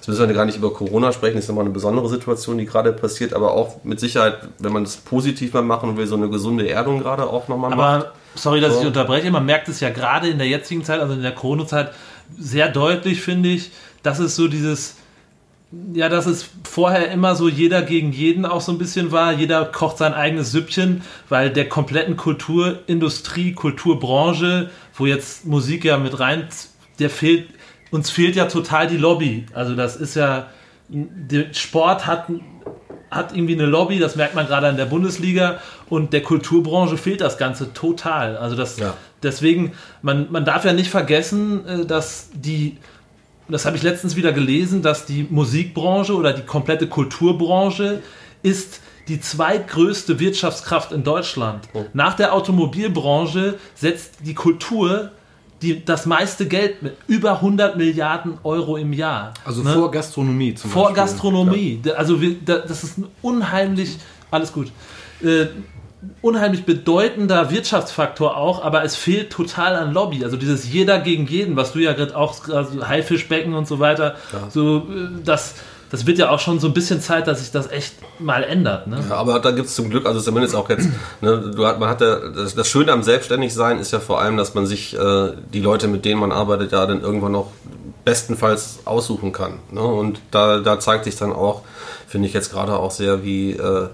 [0.08, 2.94] müssen wir gar nicht über Corona sprechen, das ist nochmal eine besondere Situation, die gerade
[2.94, 6.70] passiert, aber auch mit Sicherheit, wenn man es positiv mal machen will, so eine gesunde
[6.70, 7.80] Erdung gerade auch nochmal macht.
[7.80, 8.82] Aber sorry, dass so.
[8.82, 11.92] ich unterbreche, man merkt es ja gerade in der jetzigen Zeit, also in der Corona-Zeit,
[12.38, 13.72] sehr deutlich, finde ich,
[14.04, 14.96] dass es so dieses,
[15.94, 19.34] ja, dass es vorher immer so jeder gegen jeden auch so ein bisschen war.
[19.34, 26.20] Jeder kocht sein eigenes Süppchen, weil der kompletten Kulturindustrie, Kulturbranche, wo jetzt Musik ja mit
[26.20, 26.48] rein,
[27.00, 27.50] der fehlt,
[27.92, 29.46] uns fehlt ja total die Lobby.
[29.54, 30.48] Also das ist ja,
[30.90, 32.28] der Sport hat,
[33.12, 37.22] hat irgendwie eine Lobby, das merkt man gerade in der Bundesliga und der Kulturbranche fehlt
[37.22, 38.38] das Ganze total.
[38.38, 38.96] Also das, ja.
[39.24, 42.78] Deswegen, man, man darf ja nicht vergessen, äh, dass die
[43.50, 48.02] das habe ich letztens wieder gelesen, dass die Musikbranche oder die komplette Kulturbranche
[48.44, 51.68] ist die zweitgrößte Wirtschaftskraft in Deutschland.
[51.74, 51.84] Oh.
[51.94, 55.12] Nach der Automobilbranche setzt die Kultur
[55.64, 59.34] die, das meiste Geld mit über 100 Milliarden Euro im Jahr.
[59.44, 59.74] Also ne?
[59.74, 60.96] vor Gastronomie zum vor Beispiel.
[60.96, 61.82] Vor Gastronomie.
[61.84, 61.94] Ja.
[61.94, 63.98] Also wir, das ist unheimlich,
[64.32, 64.72] alles gut.
[66.22, 70.24] Unheimlich bedeutender Wirtschaftsfaktor auch, aber es fehlt total an Lobby.
[70.24, 74.16] Also dieses jeder gegen jeden, was du ja gerade auch, also Haifischbecken und so weiter,
[74.32, 74.50] ja.
[74.50, 75.56] so äh, das,
[75.90, 78.88] das wird ja auch schon so ein bisschen Zeit, dass sich das echt mal ändert.
[78.88, 79.04] Ne?
[79.10, 80.88] Ja, aber da gibt es zum Glück, also zumindest auch jetzt,
[81.22, 84.38] ne, du hat, man hat ja, das, das Schöne am Selbstständigsein ist ja vor allem,
[84.38, 87.52] dass man sich äh, die Leute, mit denen man arbeitet, ja dann irgendwann noch
[88.06, 89.60] bestenfalls aussuchen kann.
[89.72, 89.82] Ne?
[89.82, 91.64] Und da, da zeigt sich dann auch,
[92.08, 93.88] finde ich jetzt gerade auch sehr, wie äh,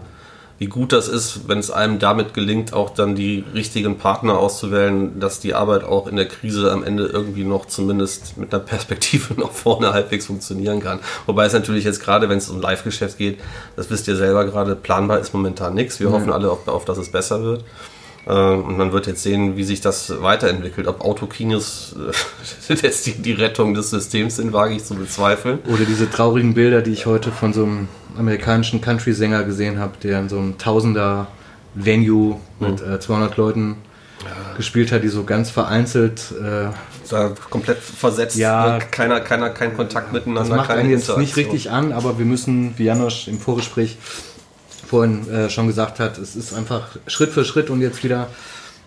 [0.58, 5.20] wie gut das ist, wenn es einem damit gelingt, auch dann die richtigen Partner auszuwählen,
[5.20, 9.34] dass die Arbeit auch in der Krise am Ende irgendwie noch zumindest mit einer Perspektive
[9.40, 11.00] nach vorne halbwegs funktionieren kann.
[11.26, 13.40] Wobei es natürlich jetzt gerade, wenn es um Live-Geschäft geht,
[13.76, 16.00] das wisst ihr selber gerade, planbar ist momentan nichts.
[16.00, 16.14] Wir mhm.
[16.14, 17.64] hoffen alle auf, auf, dass es besser wird.
[18.26, 20.88] Äh, und man wird jetzt sehen, wie sich das weiterentwickelt.
[20.88, 21.96] Ob Autokinos
[22.70, 25.60] äh, jetzt die, die Rettung des Systems sind, wage ich zu bezweifeln.
[25.68, 30.20] Oder diese traurigen Bilder, die ich heute von so einem amerikanischen Country-Sänger gesehen habe, der
[30.20, 32.94] in so einem Tausender-Venue mit mhm.
[32.94, 33.78] äh, 200 Leuten
[34.24, 34.58] ja.
[34.58, 36.34] gespielt hat, die so ganz vereinzelt.
[36.42, 36.70] Äh,
[37.52, 38.86] komplett versetzt, ja, ne?
[38.90, 40.50] keiner, keiner, kein Kontakt miteinander.
[40.50, 43.98] Das macht einen jetzt nicht richtig an, aber wir müssen, wie Janosch im Vorgespräch
[44.88, 48.28] vorhin äh, schon gesagt hat, es ist einfach Schritt für Schritt und jetzt wieder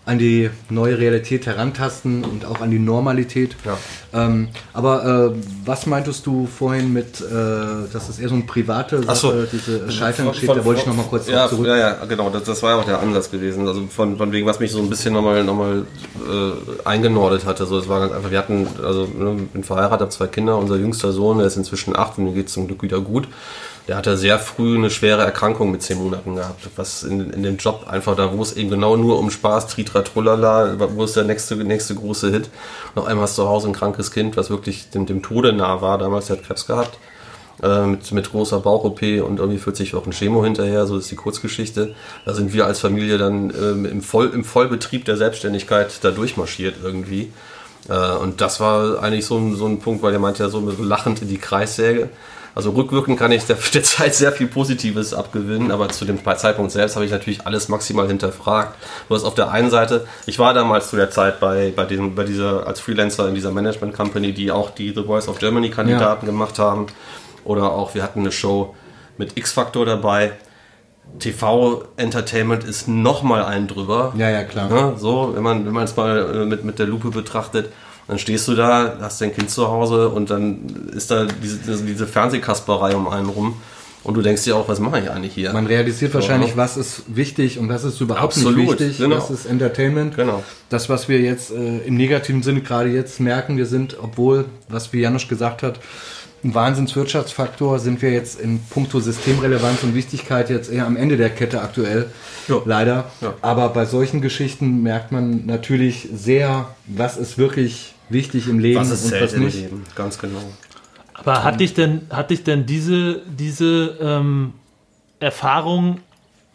[0.09, 3.55] an die neue Realität herantasten und auch an die Normalität.
[3.63, 3.77] Ja.
[4.11, 7.33] Ähm, aber äh, was meintest du vorhin mit, äh,
[7.93, 9.45] dass es eher so eine private Sache, so.
[9.51, 11.67] diese Scheitern-Geschichte, da wollte ich nochmal kurz ja, zurück.
[11.67, 13.67] Ja, ja, genau, das, das, war ja auch der Ansatz gewesen.
[13.67, 15.85] Also von, von wegen, was mich so ein bisschen nochmal noch mal,
[16.27, 17.67] äh, eingenordet hatte.
[17.67, 20.77] So, es war ganz einfach, wir hatten, also ne, bin verheiratet, habe zwei Kinder, unser
[20.77, 23.27] jüngster Sohn, der ist inzwischen acht und mir geht es zum Glück wieder gut
[23.89, 27.57] der hatte sehr früh eine schwere Erkrankung mit zehn Monaten gehabt, was in, in dem
[27.57, 31.23] Job einfach da, wo es eben genau nur um Spaß, Tritra, Trullala, wo ist der
[31.23, 32.51] nächste, nächste große Hit.
[32.93, 35.81] Auf einmal hast du zu Hause ein krankes Kind, was wirklich dem, dem Tode nah
[35.81, 35.97] war.
[35.97, 36.99] Damals der hat Krebs gehabt.
[37.63, 41.95] Äh, mit, mit großer Bauch-OP und irgendwie 40 Wochen Chemo hinterher, so ist die Kurzgeschichte.
[42.25, 46.75] Da sind wir als Familie dann ähm, im, Voll, im Vollbetrieb der Selbstständigkeit da durchmarschiert
[46.83, 47.33] irgendwie.
[47.89, 51.23] Äh, und das war eigentlich so so ein Punkt, weil der meinte ja so lachend
[51.23, 52.09] in die Kreissäge.
[52.59, 56.73] Also rückwirkend kann ich der, der Zeit sehr viel Positives abgewinnen, aber zu dem Zeitpunkt
[56.73, 58.75] selbst habe ich natürlich alles maximal hinterfragt.
[59.07, 62.15] Du hast auf der einen Seite, ich war damals zu der Zeit bei, bei, diesem,
[62.15, 65.69] bei dieser, als Freelancer in dieser Management Company, die auch die The Voice of Germany
[65.69, 66.31] Kandidaten ja.
[66.33, 66.87] gemacht haben.
[67.45, 68.75] Oder auch, wir hatten eine Show
[69.17, 70.33] mit X-Factor dabei.
[71.17, 74.13] TV-Entertainment ist nochmal ein drüber.
[74.17, 74.69] Ja, ja, klar.
[74.69, 77.71] Ja, so, wenn man, wenn man es mal äh, mit, mit der Lupe betrachtet.
[78.09, 82.07] Dann stehst du da, hast dein Kind zu Hause und dann ist da diese, diese
[82.07, 83.61] Fernsehkasperei um einen rum.
[84.03, 85.53] Und du denkst dir auch, was mache ich eigentlich hier?
[85.53, 88.97] Man realisiert wahrscheinlich, was ist wichtig und was ist überhaupt Absolut, nicht wichtig.
[88.97, 89.17] Genau.
[89.17, 90.15] Was ist Entertainment.
[90.15, 90.43] Genau.
[90.69, 94.91] Das, was wir jetzt äh, im negativen Sinne gerade jetzt merken, wir sind, obwohl, was
[94.91, 95.79] wie Janusz gesagt hat,
[96.43, 101.29] ein Wahnsinnswirtschaftsfaktor, sind wir jetzt in puncto Systemrelevanz und Wichtigkeit jetzt eher am Ende der
[101.29, 102.07] Kette aktuell.
[102.47, 102.59] Ja.
[102.65, 103.11] Leider.
[103.21, 103.35] Ja.
[103.41, 108.91] Aber bei solchen Geschichten merkt man natürlich sehr, was ist wirklich wichtig im Leben was
[108.91, 109.55] ist und was nicht.
[109.55, 110.41] Im Leben, ganz genau.
[111.13, 114.53] Aber hat dich denn, hat dich denn diese, diese ähm,
[115.19, 115.99] Erfahrung,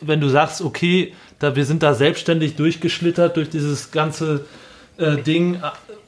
[0.01, 4.47] wenn du sagst, okay, da, wir sind da selbstständig durchgeschlittert durch dieses ganze
[4.97, 5.61] äh, Ding,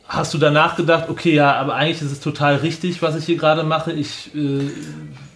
[0.09, 3.37] hast du danach gedacht, okay, ja, aber eigentlich ist es total richtig, was ich hier
[3.37, 3.93] gerade mache.
[3.93, 4.71] Ich äh,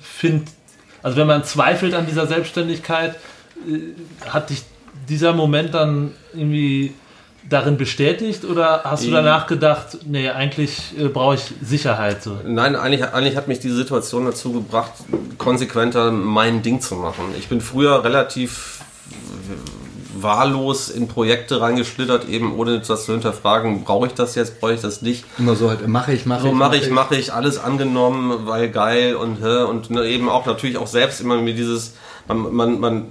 [0.00, 0.46] finde,
[1.02, 3.16] also wenn man zweifelt an dieser Selbstständigkeit,
[3.68, 4.62] äh, hat dich
[5.08, 6.94] dieser Moment dann irgendwie
[7.48, 12.22] darin bestätigt oder hast du danach gedacht, nee, eigentlich äh, brauche ich Sicherheit?
[12.22, 12.38] So?
[12.44, 14.92] Nein, eigentlich, eigentlich hat mich die Situation dazu gebracht,
[15.38, 17.24] konsequenter mein Ding zu machen.
[17.38, 18.80] Ich bin früher relativ
[20.22, 24.80] wahllos in Projekte reingeschlittert, eben ohne das zu hinterfragen, brauche ich das jetzt, brauche ich
[24.80, 25.24] das nicht.
[25.38, 26.54] Immer so halt, mache ich, mache So ich.
[26.54, 30.86] mache ich, mache ich, alles angenommen, weil geil und und ne, eben auch natürlich auch
[30.86, 31.94] selbst immer mir dieses,
[32.28, 33.06] man, man, man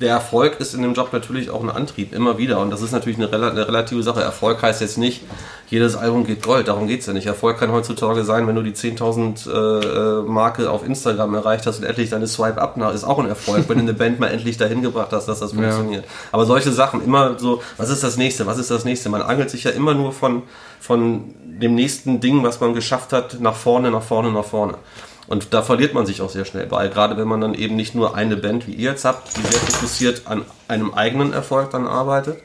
[0.00, 2.60] der Erfolg ist in dem Job natürlich auch ein Antrieb, immer wieder.
[2.60, 4.20] Und das ist natürlich eine, eine relative Sache.
[4.20, 5.22] Erfolg heißt jetzt nicht,
[5.68, 7.26] jedes Album geht Gold, darum geht's ja nicht.
[7.26, 11.78] Erfolg kann heutzutage sein, wenn du die 10.000 äh, äh, Marke auf Instagram erreicht hast
[11.78, 14.56] und endlich deine Swipe-Up nach, ist auch ein Erfolg, wenn du eine Band mal endlich
[14.56, 16.04] dahin gebracht hast, dass das funktioniert.
[16.30, 19.08] Aber solche Sachen, immer so, was ist das nächste, was ist das nächste?
[19.08, 20.42] Man angelt sich ja immer nur von,
[20.80, 24.74] von dem nächsten Ding, was man geschafft hat, nach vorne, nach vorne, nach vorne.
[25.28, 27.94] Und da verliert man sich auch sehr schnell bei, gerade wenn man dann eben nicht
[27.94, 31.86] nur eine Band wie ihr jetzt habt, die sehr fokussiert an einem eigenen Erfolg dann
[31.86, 32.38] arbeitet,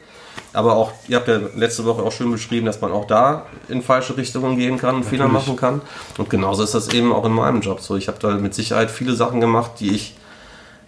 [0.52, 3.82] aber auch, ihr habt ja letzte Woche auch schön beschrieben, dass man auch da in
[3.82, 5.82] falsche Richtungen gehen kann und Fehler machen kann.
[6.18, 7.96] Und genauso ist das eben auch in meinem Job so.
[7.96, 10.16] Ich habe da mit Sicherheit viele Sachen gemacht, die ich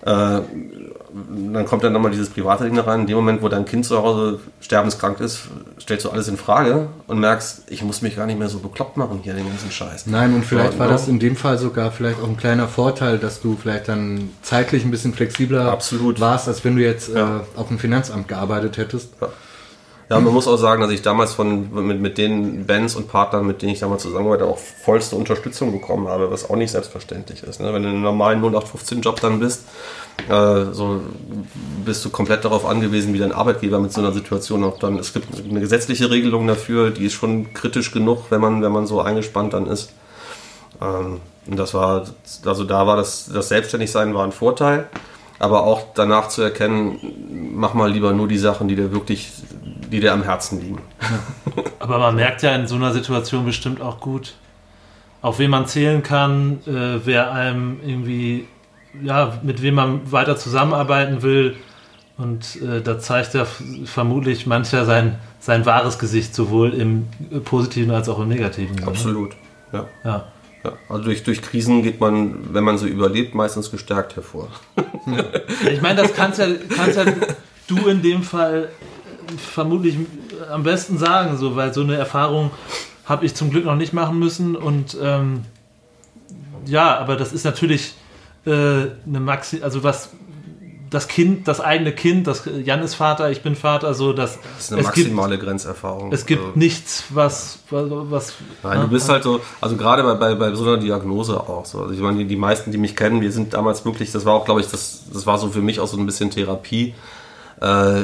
[0.06, 0.42] äh,
[1.54, 3.02] dann kommt dann nochmal dieses private Ding da rein.
[3.02, 5.44] In dem Moment, wo dein Kind zu Hause sterbenskrank ist,
[5.82, 8.98] stellst du alles in Frage und merkst, ich muss mich gar nicht mehr so bekloppt
[8.98, 10.08] machen hier, den ganzen Scheiß.
[10.08, 10.98] Nein, und vielleicht Ja, war genau.
[11.00, 14.84] das in dem Fall sogar vielleicht auch ein kleiner Vorteil, dass du vielleicht dann zeitlich
[14.84, 16.20] ein bisschen flexibler Absolut.
[16.20, 17.38] warst, als wenn du jetzt Ja.
[17.38, 19.14] äh, auf dem Finanzamt gearbeitet hättest.
[19.22, 19.30] Ja,
[20.10, 23.62] man muss auch sagen, dass ich damals von, mit, mit den Bands und Partnern, mit
[23.62, 27.60] denen ich damals zusammenarbeite, auch vollste Unterstützung bekommen habe, was auch nicht selbstverständlich ist.
[27.60, 27.74] Ne?
[27.74, 29.64] Wenn du in einem normalen 0815-Job dann bist,
[30.30, 31.02] äh, so
[31.84, 35.00] bist du komplett darauf angewiesen, wie dein Arbeitgeber mit so einer Situation auch dann.
[35.00, 38.86] Es gibt eine gesetzliche Regelung dafür, die ist schon kritisch genug, wenn man, wenn man
[38.86, 39.92] so eingespannt dann ist.
[40.82, 42.06] Ähm, und das war,
[42.46, 44.88] also da war das, das Selbstständigsein war ein Vorteil,
[45.40, 47.00] aber auch danach zu erkennen,
[47.54, 49.32] mach mal lieber nur die Sachen, die dir wirklich,
[49.92, 50.82] die dir am Herzen liegen.
[51.80, 54.34] Aber man merkt ja in so einer Situation bestimmt auch gut,
[55.22, 58.48] auf wen man zählen kann, äh, wer einem irgendwie,
[59.04, 61.56] ja, mit wem man weiter zusammenarbeiten will.
[62.18, 63.46] Und äh, da zeigt ja
[63.84, 67.08] vermutlich mancher sein, sein wahres Gesicht, sowohl im
[67.44, 68.78] positiven als auch im negativen.
[68.78, 68.88] Sinne.
[68.88, 69.36] Absolut.
[69.74, 69.86] Ja.
[70.04, 70.26] Ja.
[70.66, 70.74] Ja.
[70.90, 74.50] Also durch, durch Krisen geht man, wenn man sie überlebt, meistens gestärkt hervor.
[75.72, 77.06] Ich meine, das kannst ja, kannst ja
[77.68, 78.70] du in dem Fall
[79.38, 79.98] vermutlich
[80.52, 82.52] am besten sagen, so, weil so eine Erfahrung
[83.06, 85.44] habe ich zum Glück noch nicht machen müssen und ähm,
[86.66, 87.94] ja, aber das ist natürlich
[88.46, 90.10] äh, eine Maxi, also was
[90.96, 94.66] das Kind, das eigene Kind, das Jan ist Vater, ich bin Vater, so dass Das
[94.66, 96.12] ist eine es gibt, maximale Grenzerfahrung.
[96.12, 100.36] es gibt Also- nichts, was was Nein, du bist halt so, also gerade bei, bei,
[100.36, 101.82] bei so einer Diagnose auch so.
[101.82, 104.34] Also ich meine, die, die meisten, die mich kennen, wir sind damals wirklich, das war
[104.34, 106.96] auch, glaube ich, das, das war so für mich auch so ein bisschen Therapie.
[107.62, 108.04] Äh,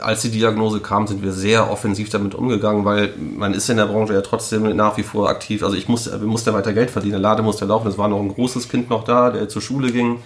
[0.00, 3.84] als die Diagnose kam, sind wir sehr offensiv damit umgegangen, weil man ist in der
[3.86, 5.62] Branche ja trotzdem nach wie vor aktiv.
[5.62, 7.86] Also ich musste, wir mussten weiter Geld verdienen, der Lade musste laufen.
[7.88, 10.20] Es war noch ein großes Kind noch da, der zur Schule ging.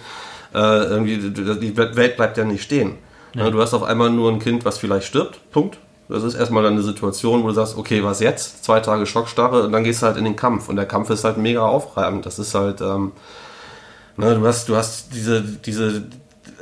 [0.53, 2.95] Äh, irgendwie, die Welt bleibt ja nicht stehen.
[3.35, 3.49] Ja.
[3.49, 5.39] Du hast auf einmal nur ein Kind, was vielleicht stirbt.
[5.51, 5.77] Punkt.
[6.09, 8.63] Das ist erstmal dann eine Situation, wo du sagst, okay, was jetzt?
[8.63, 10.69] Zwei Tage Schockstarre und dann gehst du halt in den Kampf.
[10.69, 12.25] Und der Kampf ist halt mega aufreibend.
[12.25, 13.13] Das ist halt, ähm,
[14.17, 16.03] ne, du hast, du hast diese, diese,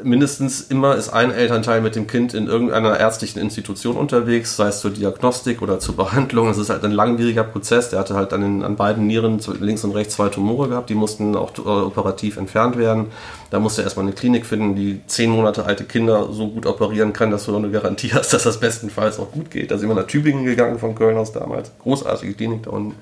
[0.03, 4.79] mindestens immer ist ein Elternteil mit dem Kind in irgendeiner ärztlichen Institution unterwegs, sei es
[4.79, 6.47] zur Diagnostik oder zur Behandlung.
[6.47, 7.89] Das ist halt ein langwieriger Prozess.
[7.89, 10.95] Der hatte halt dann in, an beiden Nieren links und rechts zwei Tumore gehabt, die
[10.95, 13.07] mussten auch äh, operativ entfernt werden.
[13.49, 17.13] Da musste er erstmal eine Klinik finden, die zehn Monate alte Kinder so gut operieren
[17.13, 19.71] kann, dass du eine Garantie hast, dass das bestenfalls auch gut geht.
[19.71, 21.71] Da sind wir nach Tübingen gegangen von Köln aus damals.
[21.79, 22.95] Großartige Klinik da unten.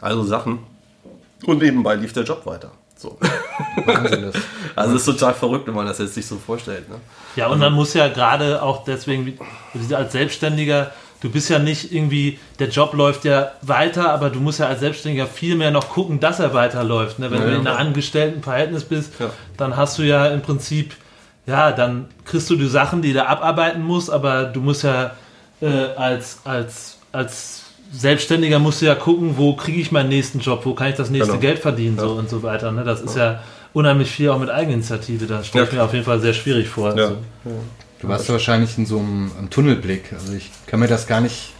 [0.00, 0.58] Also Sachen.
[1.46, 2.70] Und nebenbei lief der Job weiter.
[3.04, 3.18] So.
[3.84, 4.34] Wahnsinn, das.
[4.76, 6.88] Also es ist total verrückt, wenn man das jetzt sich so vorstellt.
[6.88, 6.96] Ne?
[7.36, 10.90] Ja, und man muss ja gerade auch deswegen, wie- als Selbstständiger,
[11.20, 14.80] du bist ja nicht irgendwie, der Job läuft ja weiter, aber du musst ja als
[14.80, 17.18] Selbstständiger viel mehr noch gucken, dass er weiterläuft.
[17.18, 17.30] Ne?
[17.30, 19.30] Wenn Ja, du in einem Angestelltenverhältnis bist, Ja.
[19.58, 20.94] dann hast du ja im Prinzip,
[21.46, 25.12] ja, dann kriegst du die Sachen, die du abarbeiten musst, aber du musst ja
[25.60, 27.63] äh, als, als, als
[27.96, 31.10] Selbstständiger musst du ja gucken, wo kriege ich meinen nächsten Job, wo kann ich das
[31.10, 31.40] nächste Genau.
[31.40, 32.72] Geld verdienen so und so weiter.
[32.72, 32.82] Ne?
[32.84, 33.40] Das ist ja
[33.72, 35.26] unheimlich viel auch mit Eigeninitiative.
[35.26, 35.76] Das stelle ich Ja.
[35.78, 36.96] mir auf jeden Fall sehr schwierig vor.
[36.96, 37.04] Ja.
[37.04, 37.16] Also.
[38.00, 40.12] Du warst wahrscheinlich in so einem, einem Tunnelblick.
[40.12, 41.52] Also ich kann mir das gar nicht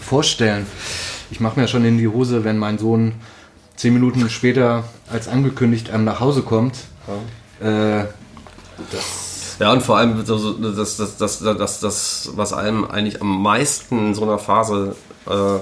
[0.00, 0.66] vorstellen.
[1.30, 3.14] Ich mache mir schon in die Hose, wenn mein Sohn
[3.76, 6.76] zehn Minuten später als angekündigt einem nach Hause kommt.
[7.62, 8.04] Äh,
[9.60, 14.14] Ja, und vor allem das, das, das, das, das, was einem eigentlich am meisten in
[14.14, 14.96] so einer Phase
[15.26, 15.58] äh,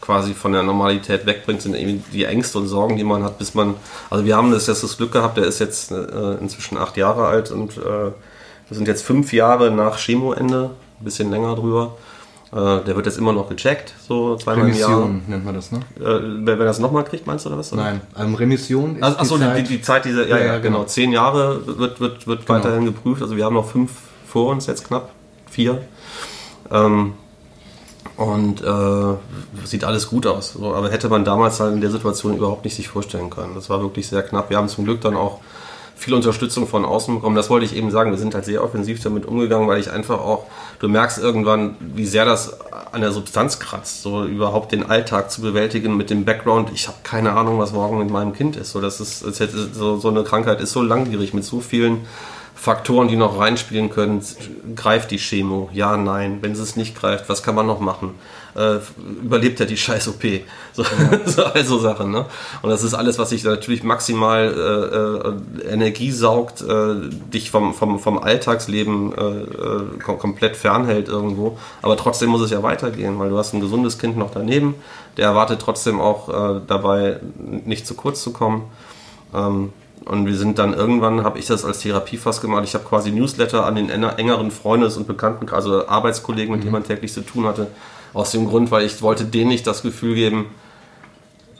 [0.00, 3.54] quasi von der Normalität wegbringt, sind eben die Ängste und Sorgen, die man hat, bis
[3.54, 3.74] man.
[4.10, 7.26] Also wir haben das jetzt das Glück gehabt, der ist jetzt äh, inzwischen acht Jahre
[7.26, 11.96] alt und äh, wir sind jetzt fünf Jahre nach Chemoende, ein bisschen länger drüber.
[12.52, 14.90] Äh, der wird jetzt immer noch gecheckt, so zweimal im Jahr.
[14.90, 15.80] Remission nennt man das, ne?
[15.96, 17.72] Wenn er das nochmal kriegt, meinst du oder was?
[17.72, 17.82] Oder?
[17.82, 20.44] Nein, ähm, Remission ist Also, achso, die, Zeit, die, die Zeit, diese, ja, Ja, ja,
[20.54, 20.78] ja, genau.
[20.78, 20.84] genau.
[20.86, 22.58] Zehn Jahre wird, wird, wird Genau.
[22.58, 23.22] weiterhin geprüft.
[23.22, 23.92] Also wir haben noch fünf
[24.26, 25.10] vor uns jetzt knapp.
[25.50, 25.80] vier.
[26.70, 27.14] Ähm,
[28.16, 30.52] und äh, sieht alles gut aus.
[30.52, 33.54] So, aber hätte man damals halt in der Situation überhaupt nicht sich vorstellen können.
[33.54, 34.50] Das war wirklich sehr knapp.
[34.50, 35.40] Wir haben zum Glück dann auch
[36.02, 37.36] viel Unterstützung von außen bekommen.
[37.36, 38.10] Das wollte ich eben sagen.
[38.10, 40.46] Wir sind halt sehr offensiv damit umgegangen, weil ich einfach auch,
[40.80, 42.58] du merkst irgendwann, wie sehr das
[42.90, 46.70] an der Substanz kratzt, so überhaupt den Alltag zu bewältigen mit dem Background.
[46.74, 48.72] Ich habe keine Ahnung, was morgen mit meinem Kind ist.
[48.72, 52.00] So, das ist, so, so eine Krankheit ist so langwierig mit so vielen
[52.62, 54.24] Faktoren, die noch reinspielen können.
[54.76, 55.68] Greift die Chemo?
[55.72, 56.38] Ja, nein.
[56.42, 58.14] Wenn es nicht greift, was kann man noch machen?
[58.54, 58.76] Äh,
[59.20, 60.22] überlebt er die scheiß OP?
[60.72, 61.18] So, ja.
[61.26, 62.12] so also Sachen.
[62.12, 62.24] Ne?
[62.62, 65.34] Und das ist alles, was sich natürlich maximal
[65.66, 71.08] äh, äh, Energie saugt, äh, dich vom, vom, vom Alltagsleben äh, äh, kom komplett fernhält
[71.08, 71.58] irgendwo.
[71.82, 74.76] Aber trotzdem muss es ja weitergehen, weil du hast ein gesundes Kind noch daneben.
[75.16, 77.18] Der erwartet trotzdem auch dabei,
[77.66, 78.70] nicht zu kurz zu kommen.
[79.34, 79.72] Ähm,
[80.04, 82.64] und wir sind dann irgendwann, habe ich das als Therapie fast gemacht.
[82.64, 86.64] Ich habe quasi Newsletter an den engeren Freundes- und Bekannten, also Arbeitskollegen, mit mhm.
[86.64, 87.68] denen man täglich zu tun hatte.
[88.12, 90.46] Aus dem Grund, weil ich wollte denen nicht das Gefühl geben,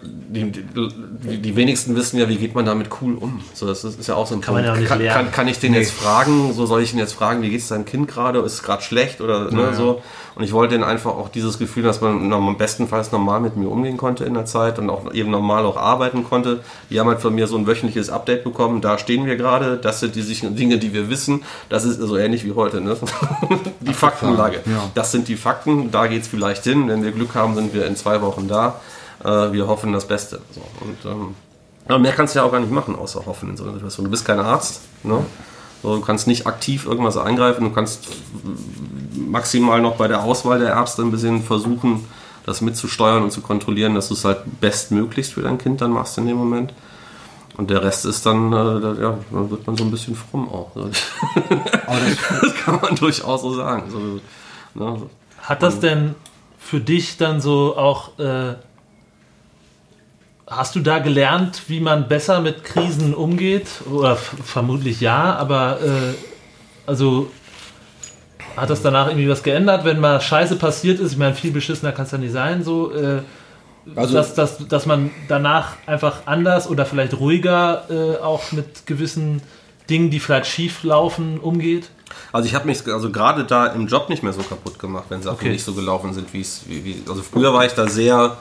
[0.02, 3.42] die, die, die, wenigsten wissen ja, wie geht man damit cool um.
[3.54, 4.88] So, das ist, ja auch so ein kann Punkt.
[4.88, 5.78] Kann, kann, kann, ich den nee.
[5.78, 6.52] jetzt fragen?
[6.52, 8.40] So soll ich ihn jetzt fragen, wie geht es deinem Kind gerade?
[8.40, 9.74] Ist es gerade schlecht oder ne, ja.
[9.74, 10.02] so?
[10.34, 13.68] Und ich wollte denen einfach auch dieses Gefühl, dass man am bestenfalls normal mit mir
[13.68, 16.60] umgehen konnte in der Zeit und auch eben normal auch arbeiten konnte.
[16.88, 18.80] Die haben halt von mir so ein wöchentliches Update bekommen.
[18.80, 19.76] Da stehen wir gerade.
[19.76, 21.42] Das sind die Dinge, die wir wissen.
[21.68, 22.80] Das ist so ähnlich wie heute.
[22.80, 22.96] Ne?
[23.80, 24.60] die Faktenlage.
[24.64, 24.90] Ja.
[24.94, 25.90] Das sind die Fakten.
[25.90, 26.88] Da geht es vielleicht hin.
[26.88, 28.80] Wenn wir Glück haben, sind wir in zwei Wochen da.
[29.24, 30.40] Äh, wir hoffen das Beste.
[30.52, 30.62] So.
[30.80, 31.34] Und
[31.88, 34.04] ähm, mehr kannst du ja auch gar nicht machen, außer hoffen in so einer Situation.
[34.04, 34.80] Du bist kein Arzt.
[35.02, 35.24] Ne?
[35.82, 37.64] So, du kannst nicht aktiv irgendwas eingreifen.
[37.64, 38.08] Du kannst
[39.14, 42.06] maximal noch bei der Auswahl der Ärzte ein bisschen versuchen,
[42.46, 46.18] das mitzusteuern und zu kontrollieren, dass du es halt bestmöglichst für dein Kind dann machst
[46.18, 46.72] in dem Moment.
[47.56, 50.70] Und der Rest ist dann, äh, ja, dann wird man so ein bisschen fromm auch.
[50.76, 53.90] Aber das, das kann man durchaus so sagen.
[53.90, 54.20] So,
[54.74, 55.02] ne?
[55.42, 56.14] Hat das denn
[56.58, 58.54] für dich dann so auch, äh,
[60.56, 63.66] hast du da gelernt, wie man besser mit Krisen umgeht?
[63.90, 66.14] Oder vermutlich ja, aber äh,
[66.86, 67.30] also
[68.56, 71.12] hat das danach irgendwie was geändert, wenn mal Scheiße passiert ist?
[71.12, 72.92] Ich meine, viel beschissener kann es ja nicht sein, so.
[72.92, 73.22] Äh,
[73.96, 79.42] also, dass, dass, dass man danach einfach anders oder vielleicht ruhiger äh, auch mit gewissen
[79.90, 81.90] Dingen, die vielleicht schief laufen, umgeht?
[82.30, 85.22] Also ich habe mich also gerade da im Job nicht mehr so kaputt gemacht, wenn
[85.22, 85.50] Sachen okay.
[85.50, 86.62] nicht so gelaufen sind, wie es
[87.08, 88.36] also früher war ich da sehr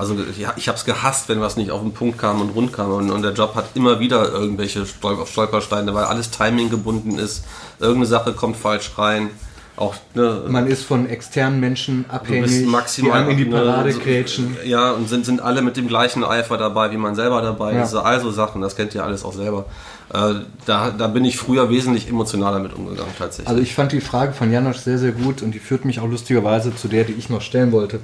[0.00, 2.72] also ja, ich habe es gehasst, wenn was nicht auf den Punkt kam und rund
[2.72, 2.90] kam.
[2.90, 7.44] Und, und der Job hat immer wieder irgendwelche Stolpersteine, weil alles Timing gebunden ist.
[7.78, 9.28] Irgendeine Sache kommt falsch rein.
[9.76, 14.56] Auch, ne, Man ist von externen Menschen abhängig, maximal, die in die ne, Parade grätschen.
[14.64, 17.82] Ja, und sind, sind alle mit dem gleichen Eifer dabei, wie man selber dabei ja.
[17.82, 17.94] ist.
[17.94, 19.66] Also Sachen, das kennt ihr alles auch selber.
[20.12, 20.34] Äh,
[20.64, 23.48] da, da bin ich früher wesentlich emotionaler mit umgegangen tatsächlich.
[23.48, 26.08] Also ich fand die Frage von Janosch sehr, sehr gut und die führt mich auch
[26.08, 28.00] lustigerweise zu der, die ich noch stellen wollte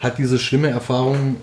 [0.00, 1.36] hat diese schlimme Erfahrung,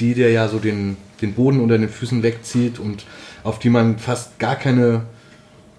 [0.00, 3.04] die dir ja so den, den Boden unter den Füßen wegzieht und
[3.44, 5.02] auf die man fast gar keine,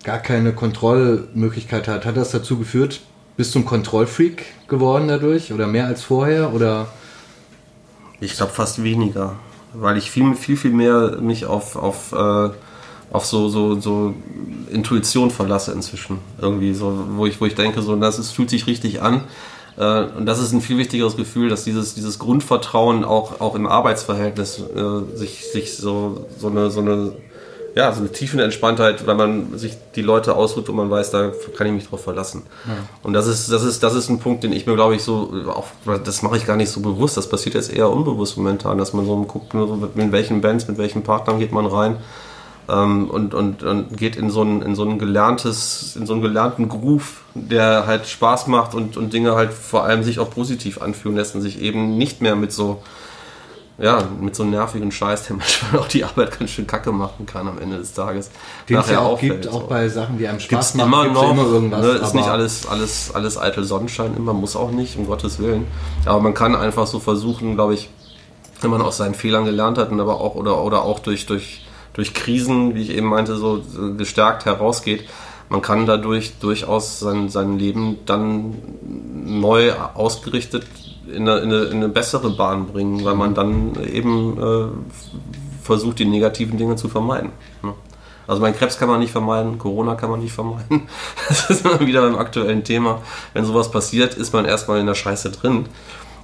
[0.04, 3.02] gar keine Kontrollmöglichkeit hat, hat das dazu geführt,
[3.36, 6.88] bist du ein Kontrollfreak geworden dadurch oder mehr als vorher oder?
[8.22, 9.36] Ich glaube fast weniger,
[9.74, 12.50] weil ich viel, viel, viel mehr mich auf, auf, äh,
[13.12, 14.13] auf so, so, so
[14.72, 16.19] Intuition verlasse inzwischen.
[16.39, 19.24] Irgendwie so, wo ich, wo ich denke, so, das ist, fühlt sich richtig an
[19.75, 24.59] und das ist ein viel wichtigeres Gefühl, dass dieses, dieses Grundvertrauen auch, auch im Arbeitsverhältnis
[24.59, 27.13] äh, sich, sich so, so eine, so eine,
[27.75, 31.31] ja, so eine tiefe Entspanntheit, weil man sich die Leute ausruht und man weiß, da
[31.57, 32.43] kann ich mich drauf verlassen.
[32.67, 32.73] Ja.
[33.01, 35.31] Und das ist, das ist, das ist ein Punkt, den ich mir, glaube ich, so,
[35.47, 35.65] auch,
[36.03, 39.07] das mache ich gar nicht so bewusst, das passiert jetzt eher unbewusst momentan, dass man
[39.07, 39.55] so guckt,
[39.95, 41.97] mit welchen Bands, mit welchen Partnern geht man rein
[42.69, 46.21] ähm, und, und, und geht in so ein, in so ein gelerntes, in so einen
[46.21, 50.82] gelernten Groove, der halt Spaß macht und, und Dinge halt vor allem sich auch positiv
[50.82, 52.82] anfühlen lässt und sich eben nicht mehr mit so,
[53.78, 57.49] ja, mit so nervigen Scheiß, der manchmal auch die Arbeit ganz schön kacke machen kann
[57.49, 58.32] am Ende des Tages.
[58.69, 61.08] Den es ja auch auffällt, gibt, auch bei Sachen, die einem Spaß gibt's machen, immer
[61.13, 61.82] noch, immer irgendwas.
[61.82, 65.67] Ne, ist nicht alles, alles, alles eitel Sonnenschein, immer muss auch nicht, um Gottes Willen.
[66.06, 67.89] Aber man kann einfach so versuchen, glaube ich,
[68.62, 71.62] wenn man aus seinen Fehlern gelernt hat und aber auch oder, oder auch durch, durch
[71.93, 73.62] durch Krisen, wie ich eben meinte, so
[73.97, 75.08] gestärkt herausgeht.
[75.49, 78.55] Man kann dadurch durchaus sein, sein Leben dann
[79.26, 80.65] neu ausgerichtet
[81.07, 84.68] in eine, in, eine, in eine bessere Bahn bringen, weil man dann eben äh,
[85.61, 87.32] versucht, die negativen Dinge zu vermeiden.
[87.61, 87.74] Ne?
[88.26, 90.88] Also mein Krebs kann man nicht vermeiden, Corona kann man nicht vermeiden.
[91.28, 93.01] Das ist immer wieder beim aktuellen Thema.
[93.34, 95.65] Wenn sowas passiert, ist man erstmal in der Scheiße drin.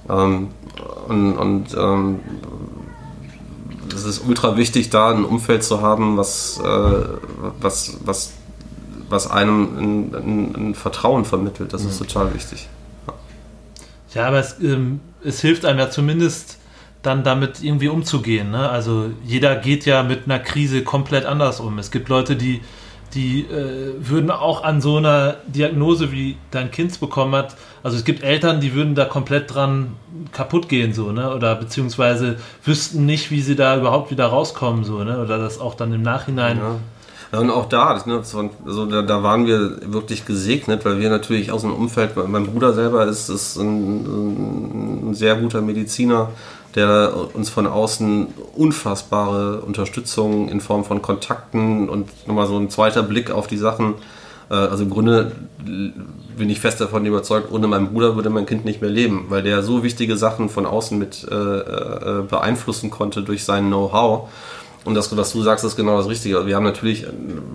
[0.08, 0.48] Ähm,
[1.08, 2.20] und, und ähm,
[3.92, 7.04] es ist ultra wichtig, da ein Umfeld zu haben, was, äh,
[7.60, 8.32] was, was
[9.10, 11.72] was einem ein, ein, ein Vertrauen vermittelt.
[11.72, 12.68] Das ist total wichtig.
[14.14, 16.58] Ja, aber es, ähm, es hilft einem ja zumindest
[17.02, 18.50] dann damit irgendwie umzugehen.
[18.50, 18.68] Ne?
[18.68, 21.78] Also jeder geht ja mit einer Krise komplett anders um.
[21.78, 22.60] Es gibt Leute, die,
[23.14, 28.04] die äh, würden auch an so einer Diagnose, wie dein Kind bekommen hat, also es
[28.04, 29.96] gibt Eltern, die würden da komplett dran
[30.32, 31.34] kaputt gehen, so, ne?
[31.34, 35.20] Oder beziehungsweise wüssten nicht, wie sie da überhaupt wieder rauskommen, so, ne?
[35.20, 36.58] Oder das auch dann im Nachhinein.
[36.58, 36.76] Ja.
[37.32, 38.22] Und auch da, das, ne,
[38.66, 42.72] also da, da, waren wir wirklich gesegnet, weil wir natürlich aus dem Umfeld, mein Bruder
[42.72, 46.30] selber ist, ist ein, ein sehr guter Mediziner,
[46.74, 53.04] der uns von außen unfassbare Unterstützung in Form von Kontakten und nochmal so ein zweiter
[53.04, 53.94] Blick auf die Sachen.
[54.50, 55.32] Äh, also im Grunde
[56.40, 59.42] bin ich fest davon überzeugt, ohne meinen Bruder würde mein Kind nicht mehr leben, weil
[59.42, 64.28] der so wichtige Sachen von außen mit äh, äh beeinflussen konnte durch sein Know-how
[64.84, 66.46] und das, was du sagst, ist genau das Richtige.
[66.46, 67.06] Wir haben natürlich,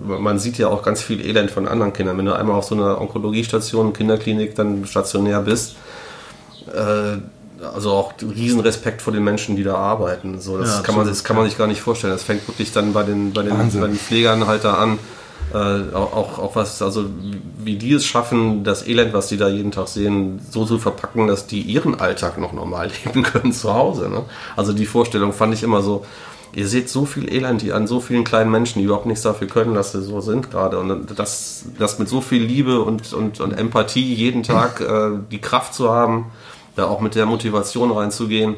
[0.06, 2.16] man sieht ja auch ganz viel Elend von anderen Kindern.
[2.18, 5.74] Wenn du einmal auf so einer Onkologiestation, Kinderklinik dann stationär bist,
[6.72, 7.18] äh,
[7.74, 10.40] also auch Riesenrespekt vor den Menschen, die da arbeiten.
[10.40, 12.12] So, das, ja, kann man, das kann man sich gar nicht vorstellen.
[12.12, 14.98] Das fängt wirklich dann bei den, bei den, bei den Pflegern halt da an.
[15.54, 17.06] Äh, auch, auch was, also
[17.58, 21.28] wie die es schaffen, das Elend, was die da jeden Tag sehen, so zu verpacken,
[21.28, 24.08] dass die ihren Alltag noch normal leben können zu Hause.
[24.08, 24.24] Ne?
[24.56, 26.04] Also die Vorstellung fand ich immer so,
[26.52, 29.46] ihr seht so viel Elend hier an so vielen kleinen Menschen, die überhaupt nichts dafür
[29.46, 30.78] können, dass sie so sind gerade.
[30.78, 35.40] Und das, das mit so viel Liebe und, und, und Empathie jeden Tag äh, die
[35.40, 36.26] Kraft zu haben,
[36.74, 38.56] da auch mit der Motivation reinzugehen,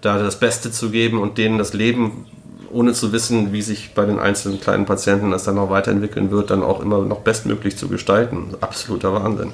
[0.00, 2.26] da das Beste zu geben und denen das Leben,
[2.72, 6.50] ohne zu wissen, wie sich bei den einzelnen kleinen Patienten das dann noch weiterentwickeln wird,
[6.50, 8.54] dann auch immer noch bestmöglich zu gestalten.
[8.60, 9.52] Absoluter Wahnsinn.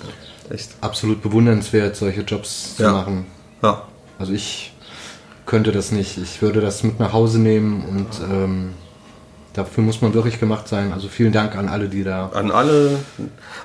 [0.50, 0.70] Echt.
[0.80, 2.92] Absolut bewundernswert, solche Jobs zu ja.
[2.92, 3.26] machen.
[3.62, 3.82] Ja.
[4.18, 4.72] Also ich
[5.46, 6.18] könnte das nicht.
[6.18, 8.70] Ich würde das mit nach Hause nehmen und ähm,
[9.52, 10.92] dafür muss man wirklich gemacht sein.
[10.92, 12.28] Also vielen Dank an alle, die da.
[12.28, 12.98] An alle.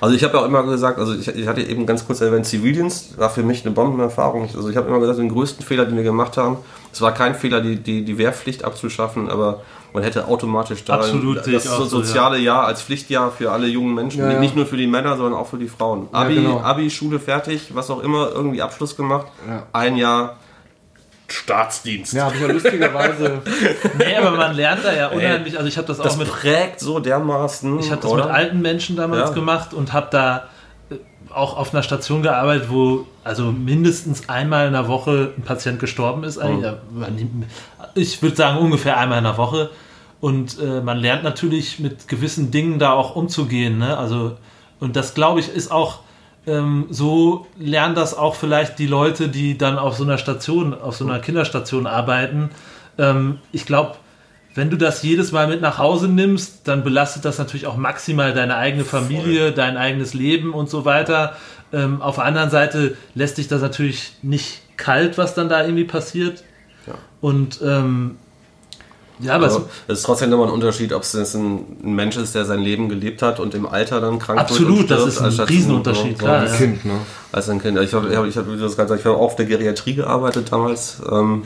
[0.00, 2.46] Also ich habe ja auch immer gesagt, also ich, ich, hatte eben ganz kurz erwähnt,
[2.46, 4.48] Zivildienst war für mich eine Bombenerfahrung.
[4.54, 6.58] Also ich habe immer gesagt, den größten Fehler, den wir gemacht haben,
[6.94, 11.44] es war kein Fehler, die, die, die Wehrpflicht abzuschaffen, aber man hätte automatisch da Absolut,
[11.46, 12.54] das so soziale so, ja.
[12.54, 14.38] Jahr als Pflichtjahr für alle jungen Menschen, ja, ja.
[14.38, 16.08] nicht nur für die Männer, sondern auch für die Frauen.
[16.12, 16.60] Abi, genau.
[16.60, 19.26] Abi, Schule fertig, was auch immer, irgendwie Abschluss gemacht,
[19.72, 20.36] ein Jahr
[21.26, 22.12] Staatsdienst.
[22.12, 23.42] Ja, habe ich ja lustigerweise.
[23.98, 25.56] nee, aber man lernt da ja unheimlich.
[25.56, 26.28] Also ich habe das, das auch mit.
[26.28, 27.80] prägt so dermaßen.
[27.80, 28.26] Ich habe das oder?
[28.26, 29.34] mit alten Menschen damals ja.
[29.34, 30.48] gemacht und habe da
[31.34, 36.24] auch auf einer Station gearbeitet, wo also mindestens einmal in der Woche ein Patient gestorben
[36.24, 36.42] ist.
[36.42, 37.44] Mhm.
[37.94, 39.70] Ich würde sagen ungefähr einmal in der Woche.
[40.20, 43.78] Und äh, man lernt natürlich mit gewissen Dingen da auch umzugehen.
[43.78, 43.96] Ne?
[43.96, 44.36] Also
[44.80, 46.00] und das glaube ich ist auch
[46.46, 50.96] ähm, so lernen das auch vielleicht die Leute, die dann auf so einer Station, auf
[50.96, 52.50] so einer Kinderstation arbeiten.
[52.98, 53.96] Ähm, ich glaube,
[54.54, 58.32] wenn du das jedes Mal mit nach Hause nimmst, dann belastet das natürlich auch maximal
[58.32, 59.52] deine eigene Familie, Voll.
[59.52, 61.36] dein eigenes Leben und so weiter.
[61.72, 65.84] Ähm, auf der anderen Seite lässt dich das natürlich nicht kalt, was dann da irgendwie
[65.84, 66.44] passiert.
[66.86, 66.94] Ja.
[67.20, 68.16] Und ähm,
[69.20, 72.34] ja, aber, aber es ist trotzdem nochmal ein Unterschied, ob es ein, ein, Mensch ist,
[72.34, 74.92] der sein Leben gelebt hat und im Alter dann krank Absolut, wird.
[74.92, 76.40] Absolut, das ist ein Riesenunterschied, so, klar.
[76.40, 76.58] Als ja.
[76.58, 77.00] Kind, ne?
[77.30, 77.78] Als ein Kind.
[77.80, 81.00] Ich habe, ich habe, ich habe, ich habe auch auf der Geriatrie gearbeitet damals.
[81.10, 81.44] Ähm,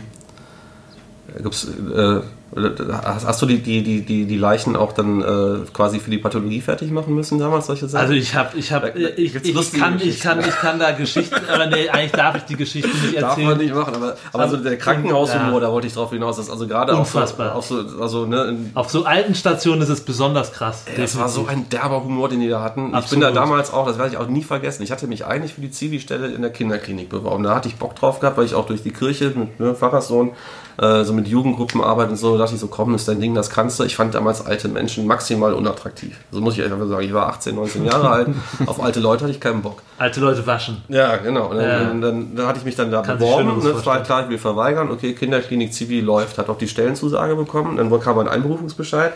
[1.42, 2.20] gibt's, äh,
[2.54, 6.90] Hast du die, die, die, die Leichen auch dann äh, quasi für die Pathologie fertig
[6.90, 8.00] machen müssen damals, solche Sachen?
[8.00, 11.36] Also ich habe, ich habe, ich, ich, ich, kann, ich, kann, ich kann da Geschichten,
[11.52, 13.20] aber nee, eigentlich darf ich die Geschichte nicht erzählen.
[13.20, 15.66] Darf man nicht machen, aber, aber so der Krankenhaushumor, ja.
[15.66, 17.54] da wollte ich drauf hinaus, dass also gerade Unfassbar.
[17.54, 20.84] auf so, auf so, also, ne, auf so alten Stationen ist es besonders krass.
[20.86, 22.94] Ey, das war so ein derber Humor, den die da hatten.
[22.94, 23.04] Absolut.
[23.04, 25.52] Ich bin da damals auch, das werde ich auch nie vergessen, ich hatte mich eigentlich
[25.52, 27.44] für die Zivi-Stelle in der Kinderklinik beworben.
[27.44, 30.32] Da hatte ich Bock drauf gehabt, weil ich auch durch die Kirche mit ne, Pfarrerssohn
[30.78, 33.34] äh, so mit Jugendgruppen arbeite und so, da dachte ich so, komm, ist dein Ding,
[33.34, 33.84] das kannst du.
[33.84, 36.16] Ich fand damals alte Menschen maximal unattraktiv.
[36.30, 37.04] So muss ich einfach sagen.
[37.04, 38.28] Ich war 18, 19 Jahre alt.
[38.66, 39.82] Auf alte Leute hatte ich keinen Bock.
[39.98, 40.82] Alte Leute waschen.
[40.88, 41.48] Ja, genau.
[41.48, 41.78] Und dann, ja.
[41.80, 43.58] dann, dann, dann hatte ich mich dann da Kann beworben.
[43.58, 44.90] Ne, war klar, ich will verweigern.
[44.90, 47.76] Okay, Kinderklinik Zivi läuft, hat auch die Stellenzusage bekommen.
[47.76, 49.12] Dann kam ein Einberufungsbescheid.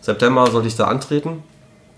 [0.00, 1.42] September sollte ich da antreten.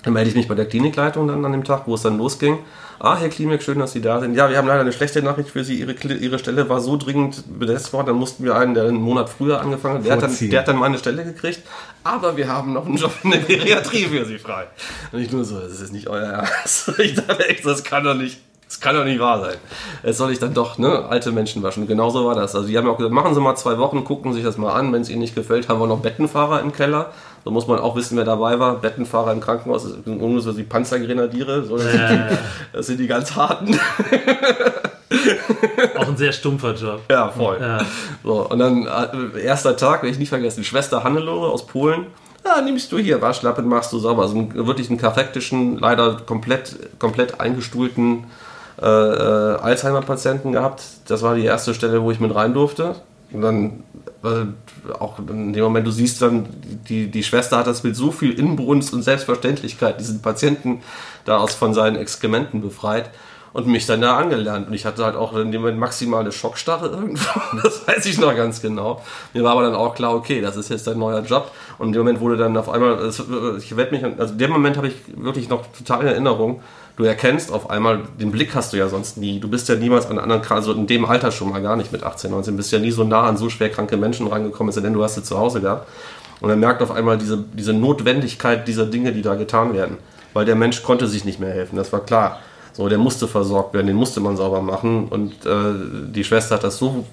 [0.02, 2.58] Dann melde ich mich bei der Klinikleitung dann an dem Tag, wo es dann losging.
[3.02, 4.34] Ah, Herr Klimek, schön, dass Sie da sind.
[4.34, 5.80] Ja, wir haben leider eine schlechte Nachricht für Sie.
[5.80, 9.30] Ihre, Ihre Stelle war so dringend besetzt worden, dann mussten wir einen, der einen Monat
[9.30, 11.62] früher angefangen hat, der hat, dann, der hat dann meine Stelle gekriegt.
[12.04, 14.66] Aber wir haben noch einen Job in der Geriatrie für Sie frei.
[15.12, 16.92] Und ich nur so, das ist nicht euer Ernst.
[16.98, 18.38] Ich dachte echt, das kann doch nicht.
[18.66, 19.56] Das kann doch nicht wahr sein.
[20.02, 21.86] Jetzt soll ich dann doch ne, alte Menschen waschen.
[21.86, 22.54] Genauso war das.
[22.54, 24.74] Also die haben ja auch gesagt, machen Sie mal zwei Wochen, gucken sich das mal
[24.74, 24.92] an.
[24.92, 27.12] Wenn es Ihnen nicht gefällt, haben wir noch Bettenfahrer im Keller.
[27.44, 28.76] So muss man auch wissen, wer dabei war.
[28.76, 31.64] Bettenfahrer im Krankenhaus, irgendwie so die Panzergrenadiere.
[31.64, 31.78] So,
[32.72, 33.78] das sind die ganz harten.
[35.96, 37.00] Auch ein sehr stumpfer Job.
[37.10, 37.58] Ja, voll.
[37.60, 37.78] Ja.
[38.22, 42.06] So, und dann, äh, erster Tag, werde ich nicht vergessen, Schwester Hannelore aus Polen.
[42.44, 44.22] Ah, ja, nimmst du hier Waschlappen, machst du sauber.
[44.22, 48.24] Also wirklich einen karektischen, leider komplett, komplett eingestuhlten
[48.80, 50.82] äh, äh, Alzheimer-Patienten gehabt.
[51.08, 52.94] Das war die erste Stelle, wo ich mit rein durfte.
[53.32, 53.84] Und dann
[54.24, 54.46] äh,
[54.98, 56.48] auch in dem Moment, du siehst dann,
[56.88, 60.82] die, die Schwester hat das mit so viel Inbrunst und Selbstverständlichkeit, diesen Patienten
[61.24, 63.10] da aus von seinen Exkrementen befreit
[63.52, 64.68] und mich dann da angelernt.
[64.68, 67.40] Und ich hatte halt auch in dem Moment maximale Schockstarre irgendwo.
[67.62, 69.02] Das weiß ich noch ganz genau.
[69.34, 71.50] Mir war aber dann auch klar, okay, das ist jetzt dein neuer Job.
[71.78, 73.10] Und in dem Moment wurde dann auf einmal,
[73.58, 76.62] ich werde mich, also in dem Moment habe ich wirklich noch total in Erinnerung,
[76.96, 79.40] du erkennst auf einmal, den Blick hast du ja sonst nie.
[79.40, 82.02] Du bist ja niemals an anderen, also in dem Alter schon mal gar nicht mit
[82.02, 85.02] 18, 19, bist ja nie so nah an so schwer kranke Menschen rangekommen, denn du
[85.02, 85.88] hast sie zu Hause gehabt.
[86.40, 89.98] Und er merkt auf einmal diese, diese Notwendigkeit dieser Dinge, die da getan werden.
[90.32, 92.38] Weil der Mensch konnte sich nicht mehr helfen, das war klar.
[92.72, 95.08] So, der musste versorgt werden, den musste man sauber machen.
[95.08, 95.74] Und äh,
[96.08, 97.04] die Schwester hat das so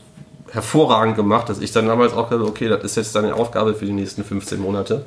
[0.52, 3.86] hervorragend gemacht, dass ich dann damals auch gesagt okay, das ist jetzt deine Aufgabe für
[3.86, 5.04] die nächsten 15 Monate.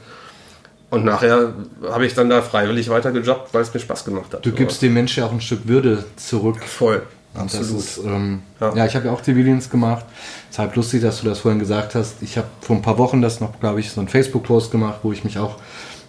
[0.90, 1.54] Und nachher
[1.88, 4.44] habe ich dann da freiwillig weiter gejobbt, weil es mir Spaß gemacht hat.
[4.44, 6.58] Du gibst dem Menschen ja auch ein Stück Würde zurück.
[6.64, 7.02] Voll.
[7.32, 7.78] Absolut.
[7.78, 8.74] Ist, ähm, ja.
[8.74, 8.86] ja.
[8.86, 10.04] ich habe ja auch Zivildienst gemacht.
[10.48, 12.22] Es ist halt lustig, dass du das vorhin gesagt hast.
[12.22, 15.12] Ich habe vor ein paar Wochen das noch, glaube ich, so einen Facebook-Post gemacht, wo
[15.12, 15.56] ich mich auch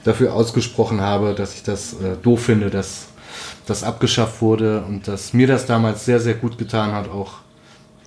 [0.03, 3.05] dafür ausgesprochen habe, dass ich das äh, doof finde, dass
[3.67, 7.33] das abgeschafft wurde und dass mir das damals sehr, sehr gut getan hat, auch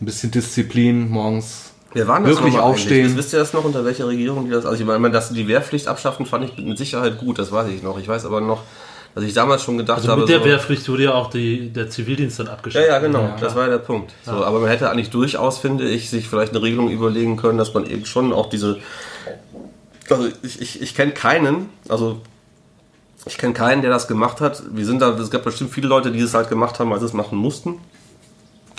[0.01, 3.07] ein bisschen Disziplin morgens wir waren das wirklich aufstehen.
[3.07, 3.17] Eigentlich?
[3.17, 4.67] Wisst ihr das noch, unter welcher Regierung die das?
[4.67, 7.83] Also ich meine, dass die Wehrpflicht abschaffen, fand ich mit Sicherheit gut, das weiß ich
[7.83, 7.99] noch.
[7.99, 8.63] Ich weiß aber noch,
[9.15, 10.23] dass ich damals schon gedacht also habe.
[10.23, 12.85] Mit der so, Wehrpflicht wurde ja auch die, der Zivildienst dann abgeschafft.
[12.85, 14.13] Ja, ja, genau, ja, das war ja der Punkt.
[14.25, 14.43] So, ja.
[14.43, 17.87] Aber man hätte eigentlich durchaus, finde ich, sich vielleicht eine Regelung überlegen können, dass man
[17.87, 18.79] eben schon auch diese.
[20.11, 22.21] Also ich, ich, ich kenne keinen, also
[23.27, 24.63] ich kenne keinen, der das gemacht hat.
[24.71, 27.07] Wir sind da, es gab bestimmt viele Leute, die es halt gemacht haben, weil sie
[27.07, 27.79] es machen mussten.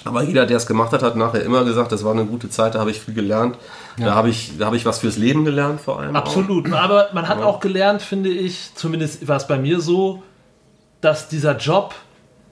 [0.04, 2.76] Aber jeder, der es gemacht hat, hat nachher immer gesagt, das war eine gute Zeit,
[2.76, 3.58] da habe ich viel gelernt.
[3.98, 4.08] Ja.
[4.08, 6.16] Da habe ich, da ich was fürs Leben gelernt vor allem.
[6.16, 6.72] Absolut.
[6.72, 6.78] Auch.
[6.78, 7.46] Aber man hat ja.
[7.46, 10.22] auch gelernt, finde ich, zumindest war es bei mir so,
[11.02, 11.96] dass dieser Job,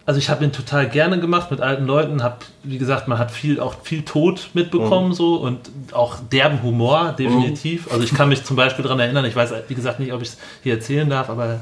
[0.06, 3.30] also ich habe ihn total gerne gemacht mit alten Leuten, habe, wie gesagt, man hat
[3.30, 5.14] viel, auch viel Tod mitbekommen mhm.
[5.14, 7.86] so und auch derben Humor, definitiv.
[7.86, 7.92] Mhm.
[7.92, 10.30] Also ich kann mich zum Beispiel daran erinnern, ich weiß, wie gesagt, nicht, ob ich
[10.30, 11.60] es hier erzählen darf, aber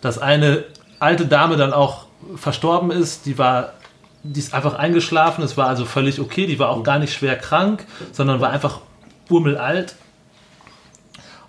[0.00, 0.64] dass eine
[1.00, 2.06] alte Dame dann auch
[2.36, 3.72] verstorben ist, die war
[4.22, 7.36] die ist einfach eingeschlafen, es war also völlig okay, die war auch gar nicht schwer
[7.36, 8.80] krank, sondern war einfach
[9.28, 9.96] urmelalt.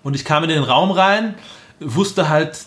[0.02, 1.34] Und ich kam in den Raum rein,
[1.80, 2.58] wusste halt,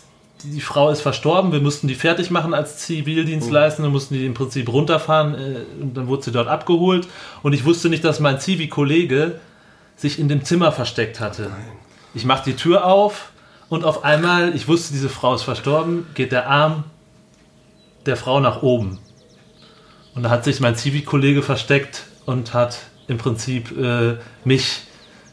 [0.44, 4.72] die, Frau ist verstorben, wir mussten die fertig machen als Zivildienstleister, mussten die im Prinzip
[4.72, 7.08] runterfahren äh, und dann wurde sie dort abgeholt.
[7.42, 9.40] Und ich wusste nicht, dass mein Zivi-Kollege
[9.96, 11.50] sich in dem Zimmer versteckt hatte.
[12.14, 13.32] Ich mache die Tür auf,
[13.68, 16.84] und auf einmal, ich wusste, diese Frau ist verstorben, geht der Arm
[18.06, 18.98] der Frau nach oben.
[20.18, 24.82] Und da hat sich mein Zivi-Kollege versteckt und hat im Prinzip äh, mich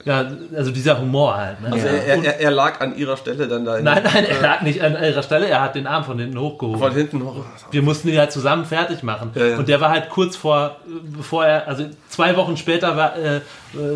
[0.06, 0.24] ja,
[0.56, 1.60] also dieser Humor halt.
[1.62, 1.72] Ne?
[1.72, 3.82] Also er, er, er, lag an ihrer Stelle dann da.
[3.82, 6.80] nein, nein, er lag nicht an ihrer Stelle, er hat den Arm von hinten hochgehoben.
[6.80, 7.38] Von hinten hoch.
[7.72, 9.32] Wir mussten ihn halt zusammen fertig machen.
[9.34, 9.58] Ja, ja.
[9.58, 13.42] Und der war halt kurz vor, bevor er, also zwei Wochen später war, äh,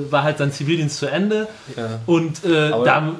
[0.09, 1.47] war halt sein Zivildienst zu Ende.
[1.77, 1.99] Ja.
[2.07, 3.13] Und äh, da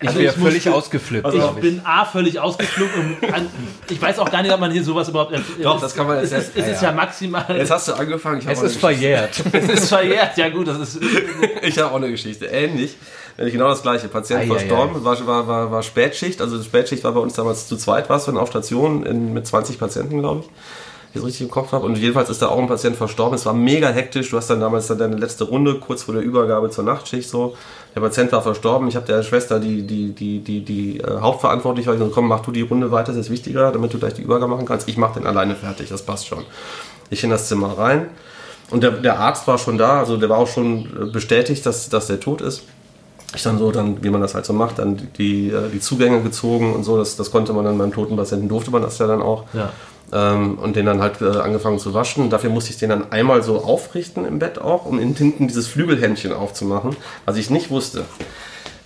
[0.00, 1.24] ich also wäre völlig musste, ausgeflippt.
[1.24, 3.16] Also ich bin A, völlig ausgeflippt und
[3.90, 5.34] ich weiß auch gar nicht, ob man hier sowas überhaupt.
[5.62, 6.32] Doch, das kann man jetzt.
[6.32, 7.44] Es, ist, es ist ja maximal.
[7.56, 8.42] Jetzt hast du angefangen.
[8.46, 9.42] es ist verjährt.
[9.52, 11.00] es ist verjährt, ja gut, das ist.
[11.62, 12.46] ich habe auch eine Geschichte.
[12.46, 12.96] Ähnlich.
[13.36, 14.08] Genau das gleiche.
[14.08, 15.26] Patient ah, verstorben, ja, ja.
[15.26, 16.40] War, war, war, war Spätschicht.
[16.40, 19.78] Also Spätschicht war bei uns damals zu zweit, war es auf Station in, mit 20
[19.78, 20.50] Patienten, glaube ich
[21.12, 21.86] ich es richtig im Kopf habe.
[21.86, 23.34] Und jedenfalls ist da auch ein Patient verstorben.
[23.34, 24.30] Es war mega hektisch.
[24.30, 27.56] Du hast dann damals dann deine letzte Runde, kurz vor der Übergabe zur Nachtschicht so.
[27.94, 28.88] Der Patient war verstorben.
[28.88, 32.40] Ich habe der Schwester, die, die, die, die, die äh, hauptverantwortlich war, gesagt, komm, mach
[32.40, 34.88] du die Runde weiter, das ist wichtiger, damit du gleich die Übergabe machen kannst.
[34.88, 36.44] Ich mache den alleine fertig, das passt schon.
[37.10, 38.10] Ich in das Zimmer rein.
[38.70, 41.88] Und der, der Arzt war schon da, also der war auch schon äh, bestätigt, dass,
[41.88, 42.64] dass der tot ist
[43.34, 46.22] ich dann so, dann, wie man das halt so macht, dann die, äh, die Zugänge
[46.22, 49.06] gezogen und so, das, das konnte man dann beim toten Patienten, durfte man das ja
[49.06, 49.44] dann auch.
[49.52, 49.70] Ja
[50.12, 52.30] ähm, und den dann halt äh, angefangen zu waschen.
[52.30, 56.32] Dafür musste ich den dann einmal so aufrichten im Bett auch, um hinten dieses Flügelhändchen
[56.32, 58.04] aufzumachen, was ich nicht wusste.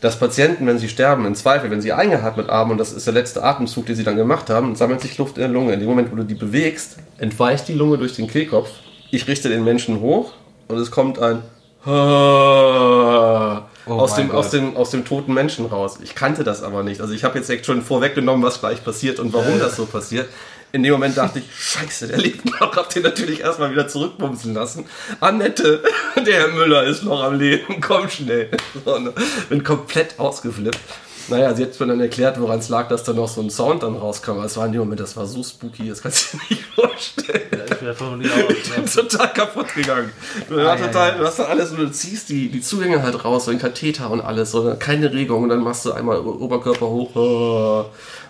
[0.01, 3.15] Dass Patienten, wenn sie sterben, im Zweifel, wenn sie eingeatmet haben, und das ist der
[3.15, 5.75] letzte Atemzug, den sie dann gemacht haben, sammelt sich Luft in der Lunge.
[5.75, 8.69] In dem Moment, wo du die bewegst, entweicht die Lunge durch den Kehlkopf.
[9.13, 10.33] Ich richte den Menschen hoch
[10.67, 11.43] und es kommt ein
[11.85, 15.99] Oh aus, dem, aus, dem, aus dem toten Menschen raus.
[16.03, 17.01] Ich kannte das aber nicht.
[17.01, 20.29] Also ich habe jetzt echt schon vorweggenommen, was gleich passiert und warum das so passiert
[20.73, 22.75] in dem Moment dachte ich, scheiße, der lebt noch.
[22.75, 24.87] Hab den natürlich erstmal wieder zurückbumsen lassen.
[25.21, 25.83] Annette,
[26.17, 28.51] der Herr Müller ist noch am Leben, komm schnell.
[28.85, 29.13] So, ne?
[29.51, 30.81] Bin komplett ausgeflippt.
[31.29, 33.83] Naja, sie hat mir dann erklärt, woran es lag, dass da noch so ein Sound
[33.83, 34.33] dann rauskam.
[34.33, 36.65] Aber es war in dem Moment, das war so spooky, das kannst du dir nicht
[36.75, 37.43] vorstellen.
[37.83, 38.59] Ja, ich.
[38.59, 40.11] Ich bin total kaputt gegangen.
[40.49, 43.03] Du, ah, ja, total, ja, du hast dann alles und du ziehst die, die Zugänge
[43.03, 46.19] halt raus, so den Katheter und alles, so, keine Regung und dann machst du einmal
[46.19, 47.87] Oberkörper hoch.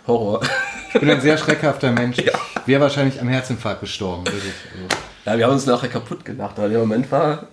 [0.07, 0.40] Horror.
[0.92, 2.18] Ich bin ein sehr schreckhafter Mensch.
[2.22, 2.32] Ja.
[2.66, 4.24] Wäre wahrscheinlich am Herzinfarkt gestorben.
[4.24, 4.53] Wirklich.
[5.24, 7.48] Ja, wir haben uns nachher kaputt gelacht, aber der Moment war,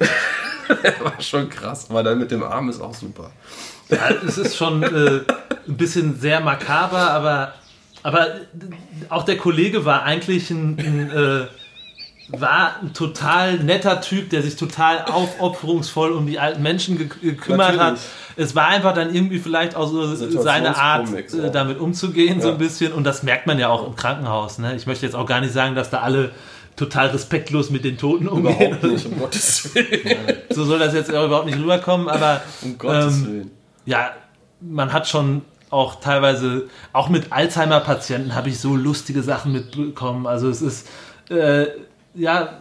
[1.02, 1.88] war schon krass.
[1.90, 3.32] Aber dann mit dem Arm ist auch super.
[3.90, 5.22] Ja, es ist schon äh,
[5.68, 7.54] ein bisschen sehr makaber, aber,
[8.04, 8.28] aber
[9.10, 11.48] auch der Kollege war eigentlich ein, ein äh,
[12.32, 17.82] war ein total netter Typ, der sich total aufopferungsvoll um die alten Menschen gekümmert Natürlich.
[17.82, 18.00] hat.
[18.36, 21.46] Es war einfach dann irgendwie vielleicht auch so seine Art, ja.
[21.46, 22.44] Äh, damit umzugehen, ja.
[22.44, 22.94] so ein bisschen.
[22.94, 24.60] Und das merkt man ja auch im Krankenhaus.
[24.60, 24.76] Ne?
[24.76, 26.32] Ich möchte jetzt auch gar nicht sagen, dass da alle
[26.76, 28.74] total respektlos mit den Toten umgehen.
[28.74, 30.18] Überhaupt nicht, um Gottes Willen.
[30.50, 33.52] So soll das jetzt auch überhaupt nicht rüberkommen, aber um Gottes ähm, Willen
[33.90, 34.12] ja,
[34.62, 40.28] man hat schon auch teilweise, auch mit Alzheimer-Patienten habe ich so lustige Sachen mitbekommen.
[40.28, 40.88] Also es ist,
[41.30, 41.66] äh,
[42.20, 42.60] ja,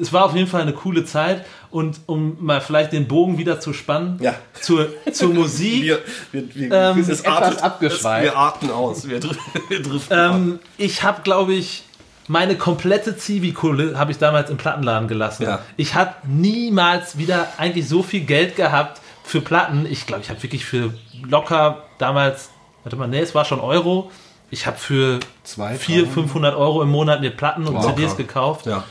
[0.00, 1.44] es war auf jeden Fall eine coole Zeit.
[1.70, 4.34] Und um mal vielleicht den Bogen wieder zu spannen ja.
[4.58, 5.82] zur, zur Musik.
[5.82, 5.98] wir,
[6.32, 8.24] wir, wir, ähm, etwas atmet, abgeschweift.
[8.24, 9.06] Wir atmen aus.
[9.06, 9.22] Wir,
[9.68, 11.84] wir ähm, ich habe, glaube ich,
[12.26, 15.42] meine komplette Zivi-Kohle habe ich damals im Plattenladen gelassen.
[15.42, 15.60] Ja.
[15.76, 20.42] Ich habe niemals wieder eigentlich so viel Geld gehabt für Platten, ich glaube, ich habe
[20.42, 22.50] wirklich für locker damals,
[22.82, 24.10] warte mal, nee, es war schon Euro.
[24.50, 28.66] Ich habe für 400, 500 Euro im Monat mir Platten und wow, CDs gekauft.
[28.66, 28.84] Ja.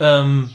[0.00, 0.50] Ähm,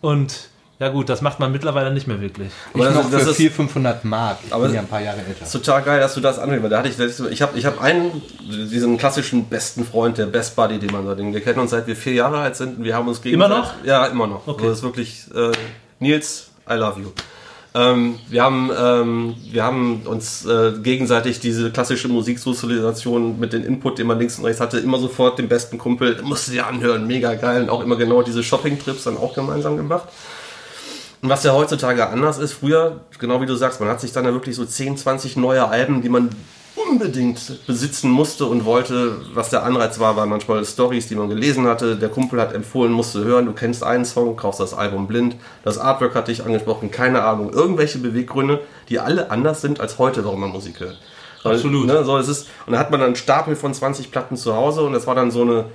[0.00, 2.50] und ja gut, das macht man mittlerweile nicht mehr wirklich.
[2.72, 4.38] Aber ich noch das für 400, 500 Mark.
[4.46, 5.44] Ich aber bin ja ein paar Jahre älter.
[5.44, 7.82] Ist total geil, dass du das anhörst, weil da hatte ich, ich habe ich hab
[7.82, 11.34] einen, diesen klassischen besten Freund, der Best Buddy, den man so denkt.
[11.34, 13.54] Wir kennen uns seit wir vier Jahre alt sind und wir haben uns gegenseitig...
[13.54, 13.84] Immer noch?
[13.84, 14.46] Ja, immer noch.
[14.46, 14.62] Okay.
[14.62, 15.52] Also das ist wirklich, äh,
[15.98, 17.08] Nils, I love you.
[17.72, 23.98] Ähm, wir, haben, ähm, wir haben uns äh, gegenseitig diese klassische Musiksozialisation mit dem Input,
[23.98, 27.34] den man links und rechts hatte, immer sofort den besten Kumpel, musste dir anhören, mega
[27.34, 27.62] geil.
[27.62, 30.08] Und auch immer genau diese Shopping-Trips dann auch gemeinsam gemacht.
[31.22, 34.24] Und was ja heutzutage anders ist, früher, genau wie du sagst, man hat sich dann
[34.24, 36.30] ja wirklich so 10, 20 neue Alben, die man
[36.88, 41.66] unbedingt besitzen musste und wollte, was der Anreiz war, waren manchmal Stories, die man gelesen
[41.66, 41.96] hatte.
[41.96, 45.36] Der Kumpel hat empfohlen, musst du hören, du kennst einen Song, kaufst das Album blind.
[45.64, 47.52] Das Artwork hatte ich angesprochen, keine Ahnung.
[47.52, 50.98] Irgendwelche Beweggründe, die alle anders sind als heute, warum man Musik hört.
[51.44, 51.86] Absolut.
[51.86, 54.54] Ne, so, es ist, und dann hat man dann einen Stapel von 20 Platten zu
[54.54, 55.66] Hause und das war dann so eine,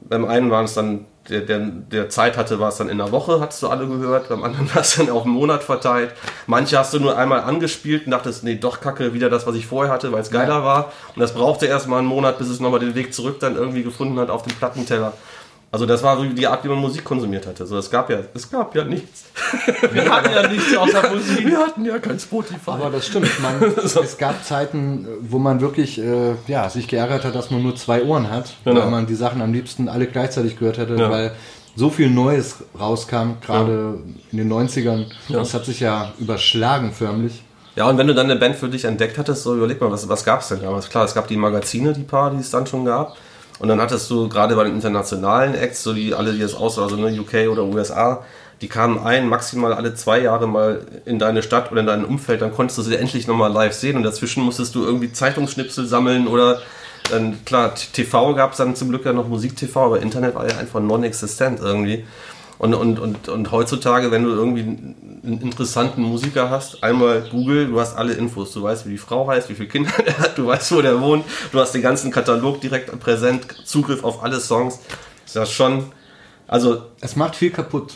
[0.00, 3.10] beim einen waren es dann der, der, der Zeit hatte, war es dann in der
[3.10, 6.12] Woche, hast du alle gehört, beim anderen war es dann auf einen Monat verteilt.
[6.46, 9.66] Manche hast du nur einmal angespielt und dachtest, nee, doch kacke, wieder das, was ich
[9.66, 10.64] vorher hatte, weil es geiler ja.
[10.64, 10.92] war.
[11.14, 14.18] Und das brauchte erstmal einen Monat, bis es nochmal den Weg zurück dann irgendwie gefunden
[14.18, 15.14] hat auf den Plattenteller.
[15.74, 17.64] Also das war so die Art, wie man Musik konsumiert hatte.
[17.64, 19.24] Also es gab ja, es gab ja nichts.
[19.90, 21.44] Wir hatten ja nichts außer Musik.
[21.48, 22.70] Wir hatten ja kein Spotify.
[22.70, 23.28] Aber das stimmt.
[23.42, 24.00] Man, so.
[24.00, 28.04] Es gab Zeiten, wo man wirklich äh, ja, sich geärgert hat, dass man nur zwei
[28.04, 28.82] Ohren hat, genau.
[28.82, 31.10] weil man die Sachen am liebsten alle gleichzeitig gehört hätte, ja.
[31.10, 31.32] weil
[31.74, 34.12] so viel Neues rauskam, gerade ja.
[34.30, 35.06] in den 90ern.
[35.26, 35.38] Ja.
[35.38, 37.42] Das hat sich ja überschlagen förmlich.
[37.74, 40.08] Ja, und wenn du dann eine Band für dich entdeckt hattest, so überleg mal, was,
[40.08, 40.88] was gab es denn damals?
[40.88, 43.16] Klar, es gab die Magazine, die paar, die es dann schon gab.
[43.58, 46.78] Und dann hattest du gerade bei den internationalen Acts, so die alle, die es aus,
[46.78, 48.24] also ne, UK oder USA,
[48.60, 52.42] die kamen ein, maximal alle zwei Jahre mal in deine Stadt oder in dein Umfeld,
[52.42, 56.26] dann konntest du sie endlich nochmal live sehen und dazwischen musstest du irgendwie Zeitungsschnipsel sammeln
[56.26, 56.60] oder
[57.10, 60.56] dann, klar, TV gab es dann zum Glück ja noch Musik-TV, aber Internet war ja
[60.56, 62.06] einfach non-existent irgendwie.
[62.58, 67.80] Und, und, und, und heutzutage, wenn du irgendwie einen interessanten Musiker hast, einmal Google, du
[67.80, 68.52] hast alle Infos.
[68.52, 71.00] Du weißt, wie die Frau heißt, wie viele Kinder er hat, du weißt, wo der
[71.00, 74.80] wohnt, du hast den ganzen Katalog direkt präsent, Zugriff auf alle Songs.
[75.26, 75.86] Ist ja schon.
[76.46, 76.82] Also.
[77.00, 77.94] Es macht viel kaputt.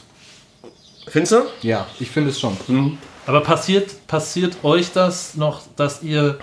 [1.06, 1.42] Findest du?
[1.62, 2.56] Ja, ich finde es schon.
[2.66, 2.98] Mhm.
[3.26, 6.38] Aber passiert, passiert euch das noch, dass ihr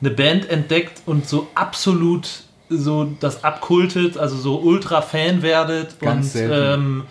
[0.00, 2.28] eine Band entdeckt und so absolut
[2.68, 7.04] so das abkultet, also so ultra Fan werdet Ganz und ähm,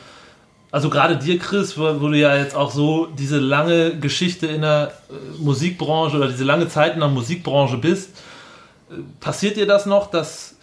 [0.74, 4.62] also gerade dir, Chris, wo, wo, du ja jetzt auch so diese lange Geschichte in
[4.62, 8.10] der äh, Musikbranche oder diese lange Zeit in der Musikbranche bist,
[8.90, 10.56] äh, passiert dir das noch, dass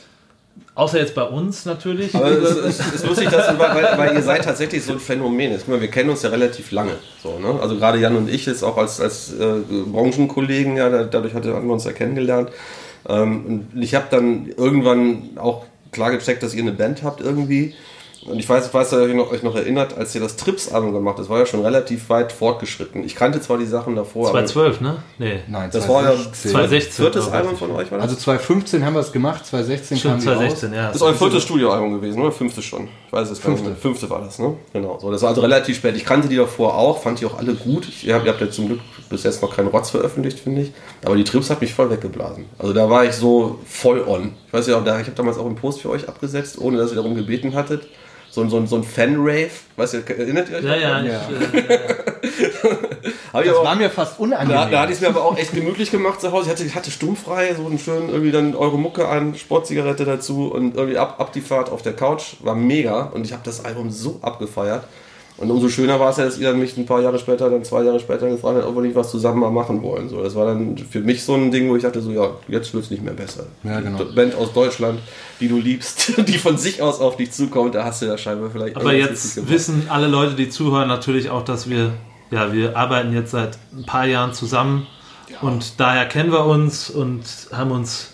[0.75, 2.15] Außer jetzt bei uns natürlich.
[2.15, 5.53] Aber es ist, ist lustig, dass, weil, weil, ihr seid tatsächlich so ein Phänomen.
[5.59, 6.93] Guck mal, wir kennen uns ja relativ lange.
[7.23, 7.59] So, ne?
[7.61, 11.73] Also gerade Jan und ich jetzt auch als, als äh, Branchenkollegen, ja, dadurch haben wir
[11.73, 12.51] uns ja kennengelernt.
[13.09, 17.75] Ähm, und ich habe dann irgendwann auch klar gecheckt, dass ihr eine Band habt irgendwie.
[18.27, 20.93] Und ich weiß, ich weiß, dass ihr noch, euch noch erinnert, als ihr das Trips-Album
[20.93, 23.03] gemacht habt, das war ja schon relativ weit fortgeschritten.
[23.03, 25.03] Ich kannte zwar die Sachen davor, aber 2012, ne?
[25.19, 25.41] Nee.
[25.49, 26.51] Nein, das war ja 2016.
[26.51, 26.93] 2016.
[26.93, 28.09] viertes Album von euch, war das?
[28.09, 30.37] Also 2015 haben wir es gemacht, 2016 Stimmt, kam die raus.
[30.37, 30.87] 2016, ja.
[30.89, 32.33] Das ist euer viertes Studioalbum gewesen, oder?
[32.33, 32.89] Fünftes schon.
[33.07, 33.69] Ich weiß es gar nicht Fünfte.
[33.71, 33.77] mehr.
[33.77, 34.55] Fünfte war das, ne?
[34.75, 34.99] Genau.
[35.01, 35.97] So, das war also relativ spät.
[35.97, 37.89] Ich kannte die davor auch, fand die auch alle gut.
[37.89, 40.63] Ich, ihr, habt, ihr habt ja zum Glück bis jetzt noch keinen Rotz veröffentlicht, finde
[40.63, 40.73] ich.
[41.05, 42.45] Aber die Trips hat mich voll weggeblasen.
[42.59, 44.33] Also da war ich so voll on.
[44.47, 46.77] Ich weiß ja auch, da, ich habe damals auch einen Post für euch abgesetzt, ohne
[46.77, 47.89] dass ihr darum gebeten hattet.
[48.31, 49.51] So, ein- so, ein- so ein Fan-Rave.
[49.77, 50.65] Weißt ihr, erinnert ihr euch?
[50.65, 51.01] Ja, ja.
[51.03, 51.21] Ja.
[51.31, 51.79] Ich, äh,
[53.33, 54.71] Hab ich Das aber- war mir fast Da, unangenehm.
[54.71, 56.47] da hatte ich es mir aber auch echt gemütlich gemacht zu Hause.
[56.53, 60.77] Ich hatte, hatte sturmfrei, so einen schönen, irgendwie dann eure Mucke an, Sportzigarette dazu und
[60.77, 62.35] irgendwie ab, ab die Fahrt auf der Couch.
[62.41, 64.85] War mega und ich habe das Album so abgefeiert.
[65.41, 67.65] Und umso schöner war es ja, dass ihr dann mich ein paar Jahre später, dann
[67.65, 70.11] zwei Jahre später gefragt habt, ob wir nicht was zusammen mal machen wollen.
[70.11, 72.75] So, das war dann für mich so ein Ding, wo ich dachte, so, ja, jetzt
[72.75, 73.45] wird es nicht mehr besser.
[73.65, 74.05] Ja, genau.
[74.05, 75.01] Die Band aus Deutschland,
[75.41, 78.51] die du liebst, die von sich aus auf dich zukommt, da hast du ja scheinbar
[78.51, 78.77] vielleicht.
[78.77, 81.93] aber jetzt wissen alle Leute, die zuhören, natürlich auch, dass wir,
[82.31, 84.87] ja, wir arbeiten jetzt seit ein paar Jahren zusammen
[85.41, 88.09] und daher kennen wir uns und haben uns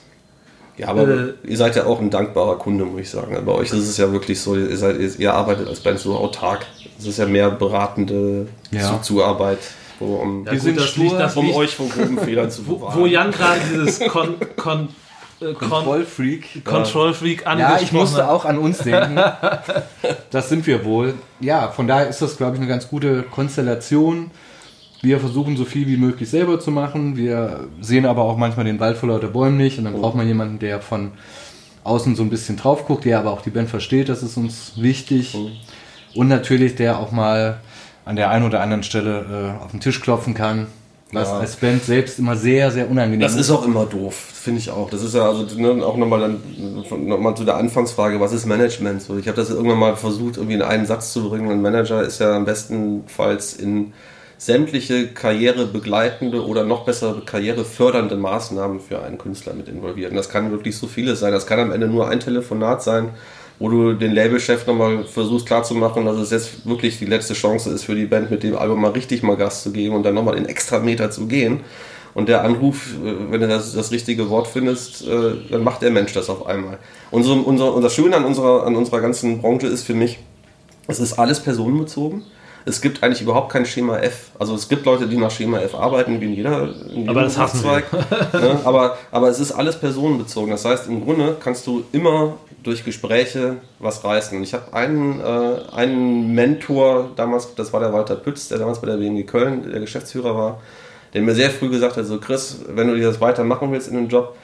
[0.76, 3.36] Ja, aber Äh, ihr seid ja auch ein dankbarer Kunde, muss ich sagen.
[3.44, 6.66] Bei euch ist es ja wirklich so, ihr, seid, ihr arbeitet als Band so autark.
[6.99, 9.01] Es ist ja mehr beratende Ja.
[9.03, 9.59] Zu Zuarbeit,
[9.99, 12.99] wo, um, Ja, Wir sind das stur, das um euch vor groben Fehlern zu bewahren.
[13.01, 14.88] wo Jan gerade dieses Con, Con,
[15.40, 16.64] äh, Con, Control-Freak.
[16.64, 19.20] Control Freak Ja, angesprochen ich musste auch an uns denken.
[20.30, 21.14] Das sind wir wohl.
[21.40, 24.30] Ja, von daher ist das, glaube ich, eine ganz gute Konstellation.
[25.03, 27.16] Wir versuchen so viel wie möglich selber zu machen.
[27.16, 29.78] Wir sehen aber auch manchmal den Wald vor lauter Bäumen nicht.
[29.78, 31.12] Und dann braucht man jemanden, der von
[31.84, 34.09] außen so ein bisschen drauf guckt, der aber auch die Band versteht.
[34.09, 35.36] Das ist uns wichtig.
[36.16, 37.58] Und natürlich, der auch mal
[38.04, 40.68] an der einen oder anderen Stelle äh, auf den Tisch klopfen kann.
[41.12, 41.38] Was Ja.
[41.38, 44.90] als Band selbst immer sehr, sehr unangenehm Das ist auch immer doof, finde ich auch.
[44.90, 46.40] Das ist ja also ne, auch nochmal dann
[47.06, 49.02] noch mal zu der Anfangsfrage, was ist Management?
[49.02, 51.48] So, ich habe das irgendwann mal versucht, irgendwie in einen Satz zu bringen.
[51.48, 53.92] Ein Manager ist ja am bestenfalls in
[54.38, 60.10] sämtliche karrierebegleitende oder noch bessere karrierefördernde Maßnahmen für einen Künstler mit involviert.
[60.10, 61.32] Und das kann wirklich so vieles sein.
[61.32, 63.10] Das kann am Ende nur ein Telefonat sein,
[63.59, 67.84] wo du den Labelchef nochmal versuchst klarzumachen, dass es jetzt wirklich die letzte Chance ist
[67.84, 70.36] für die Band, mit dem Album mal richtig mal Gas zu geben und dann nochmal
[70.36, 71.61] in extra Meter zu gehen.
[72.14, 75.90] Und der Anruf, äh, wenn du das, das richtige Wort findest, äh, dann macht der
[75.90, 76.78] Mensch das auf einmal.
[77.11, 80.18] Unsere, unser, unser Schöne an unserer, an unserer ganzen Branche ist für mich,
[80.86, 82.22] es ist alles personenbezogen.
[82.68, 84.32] Es gibt eigentlich überhaupt kein Schema F.
[84.40, 87.36] Also es gibt Leute, die nach Schema F arbeiten, wie in jeder in Aber das.
[87.36, 87.84] Berufszweig.
[88.32, 88.58] ne?
[88.64, 90.50] aber, aber es ist alles personenbezogen.
[90.50, 94.42] Das heißt, im Grunde kannst du immer durch Gespräche was reißen.
[94.42, 98.88] Ich habe einen, äh, einen Mentor damals, das war der Walter Pütz, der damals bei
[98.88, 100.60] der WMG Köln der Geschäftsführer war,
[101.14, 103.94] der mir sehr früh gesagt hat, so Chris, wenn du dir das weitermachen willst in
[103.94, 104.36] dem Job,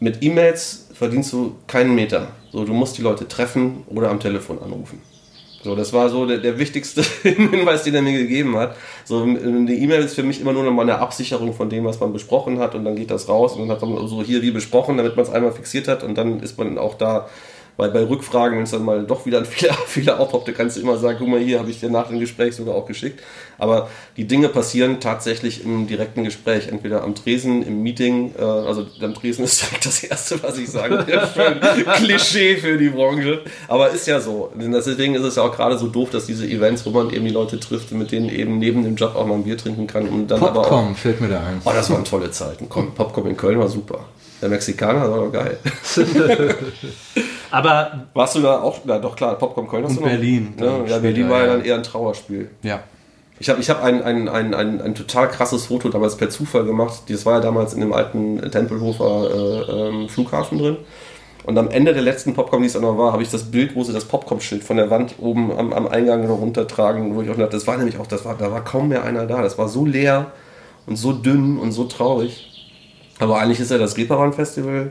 [0.00, 2.26] mit E-Mails verdienst du keinen Meter.
[2.50, 5.00] So, du musst die Leute treffen oder am Telefon anrufen.
[5.64, 8.76] So, das war so der, der wichtigste Hinweis, den er mir gegeben hat.
[9.06, 12.00] So, eine E-Mail ist für mich immer nur noch mal eine Absicherung von dem, was
[12.00, 14.50] man besprochen hat und dann geht das raus und dann hat man so hier wie
[14.50, 17.30] besprochen, damit man es einmal fixiert hat und dann ist man auch da
[17.76, 20.80] bei, bei Rückfragen, wenn es dann mal doch wieder ein Fehler, Fehler aufpoppte, kannst du
[20.80, 23.20] immer sagen, guck mal hier, habe ich dir nach dem Gespräch sogar auch geschickt.
[23.58, 28.86] Aber die Dinge passieren tatsächlich im direkten Gespräch, entweder am Tresen, im Meeting, äh, also
[29.00, 31.04] am Tresen ist direkt das Erste, was ich sage.
[31.96, 33.42] Klischee für die Branche.
[33.68, 34.50] Aber ist ja so.
[34.54, 37.32] Deswegen ist es ja auch gerade so doof, dass diese Events, wo man eben die
[37.32, 40.28] Leute trifft, mit denen eben neben dem Job auch mal ein Bier trinken kann und
[40.28, 41.60] dann aber auch Popcorn fällt mir da ein.
[41.64, 42.68] Oh, das waren tolle Zeiten.
[42.68, 44.00] Komm, Popcorn in Köln war super.
[44.42, 45.58] Der Mexikaner war doch geil.
[47.54, 48.80] Aber Warst du da auch?
[48.84, 50.08] Na doch klar, Popcorn Köln hast du noch.
[50.08, 51.52] Berlin, Ja, dann ja, Berlin war ja ja.
[51.52, 52.50] dann eher ein Trauerspiel.
[52.62, 52.80] Ja.
[53.38, 56.64] Ich habe ich hab ein, ein, ein, ein, ein total krasses Foto damals per Zufall
[56.64, 57.02] gemacht.
[57.08, 60.78] Das war ja damals in dem alten Tempelhofer äh, ähm, Flughafen drin.
[61.44, 63.76] Und am Ende der letzten Popcorn, die es dann noch war, habe ich das Bild,
[63.76, 67.30] wo sie das Popcorn-Schild von der Wand oben am, am Eingang noch runtertragen, wo ich
[67.30, 69.42] auch dachte, das war nämlich auch, das war, da war kaum mehr einer da.
[69.42, 70.32] Das war so leer
[70.86, 72.50] und so dünn und so traurig.
[73.20, 74.90] Aber eigentlich ist ja das Reeperbahn-Festival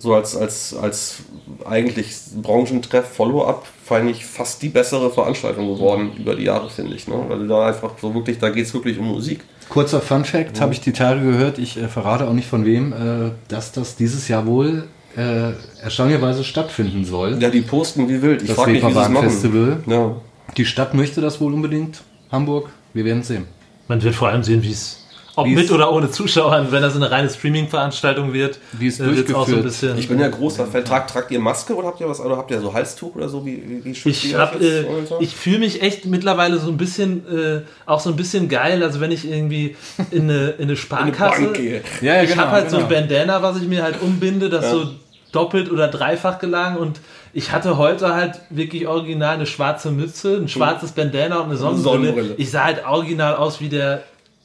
[0.00, 1.18] so als, als, als
[1.64, 2.08] eigentlich
[2.42, 7.06] Branchentreff, Follow-up, eigentlich fast die bessere Veranstaltung geworden über die Jahre, finde ich.
[7.06, 7.14] Ne?
[7.28, 9.40] Weil du da einfach so wirklich, da geht es wirklich um Musik.
[9.68, 12.92] Kurzer Fun Fact, habe ich die Tage gehört, ich äh, verrate auch nicht von wem,
[12.92, 14.84] äh, dass das dieses Jahr wohl
[15.16, 17.40] äh, erstaunlicherweise stattfinden soll.
[17.40, 18.42] Ja, die posten wie wild.
[18.42, 19.82] Ich frage mich, wie sie es machen.
[19.86, 20.16] Ja.
[20.56, 23.46] Die Stadt möchte das wohl unbedingt, Hamburg, wir werden sehen.
[23.86, 25.06] man wird vor allem sehen, wie es,
[25.40, 29.00] ob Wie es- mit oder ohne Zuschauern, wenn das eine reine Streaming-Veranstaltung wird, Wie es
[29.00, 29.64] äh, wird's auch so ein durchgeführt.
[29.64, 29.98] bisschen.
[29.98, 30.84] Ich bin ja großer Fan.
[30.84, 32.20] Tragt, tragt ihr Maske oder habt ihr was?
[32.20, 33.44] Oder habt ihr so Halstuch oder so?
[33.44, 34.84] Wie, wie, wie schützt Ich, ihr hab, äh,
[35.20, 38.82] ich fühle mich echt mittlerweile so ein bisschen, äh, auch so ein bisschen geil.
[38.82, 39.76] Also wenn ich irgendwie
[40.10, 41.82] in eine, in eine Sparkasse, Bank gehe.
[42.00, 42.88] Ja, ja, ich genau, habe halt so genau.
[42.88, 44.70] ein Bandana, was ich mir halt umbinde, das Ja.
[44.72, 44.86] so
[45.32, 47.00] doppelt oder dreifach gelang und
[47.32, 51.82] Ich hatte heute halt wirklich original eine schwarze Mütze, ein schwarzes Bandana und eine Sonnenbrille.
[52.06, 52.34] Sonnenbrille.
[52.38, 54.02] Ich sah halt original aus wie der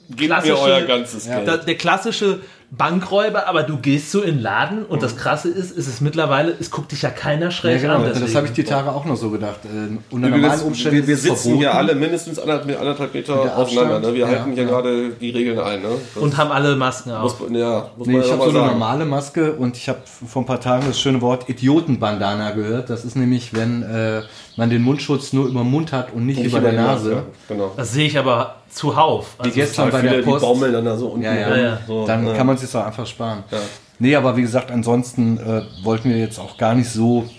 [0.10, 1.48] Gebt mir euer ganzes Geld.
[1.48, 2.42] der, der klassische
[2.78, 6.54] Bankräuber, aber du gehst so in den Laden und das Krasse ist, ist es mittlerweile,
[6.60, 8.12] es guckt dich ja keiner Ja, schräg genau, an.
[8.20, 9.60] das habe ich die Tage auch noch so gedacht.
[9.66, 11.90] Äh, unter Wir, normalen Umständen wir, wir sitzen hier verboten.
[11.90, 13.96] alle mindestens anderthalb, anderthalb Meter Der auseinander.
[13.96, 14.14] Abstand, Ne?
[14.14, 14.70] Wir ja, halten hier ja.
[14.70, 15.82] gerade die Regeln ein.
[15.82, 15.88] Ne?
[16.16, 17.40] Und haben alle Masken auf.
[17.40, 20.42] muss, ja, muss Nee, ich ja habe so eine normale Maske und ich habe vor
[20.42, 22.90] ein paar Tagen das schöne Wort Idiotenbandana gehört.
[22.90, 24.22] Das ist nämlich, wenn äh,
[24.58, 27.12] man den Mundschutz nur über den Mund hat und nicht, Nicht über der die Nase.
[27.12, 27.72] Ja, genau.
[27.76, 29.36] Das sehe ich aber zuhauf.
[29.40, 30.42] Wie Also, gestern bei der die Post.
[30.42, 31.56] baumeln dann da so unten Ja, ja.
[31.56, 32.34] Ja, So, Dann ja.
[32.34, 33.44] kann man es sich auch einfach sparen.
[33.52, 33.60] Ja.
[34.00, 37.30] Nee, aber wie gesagt, ansonsten äh, wollten wir jetzt auch gar nicht so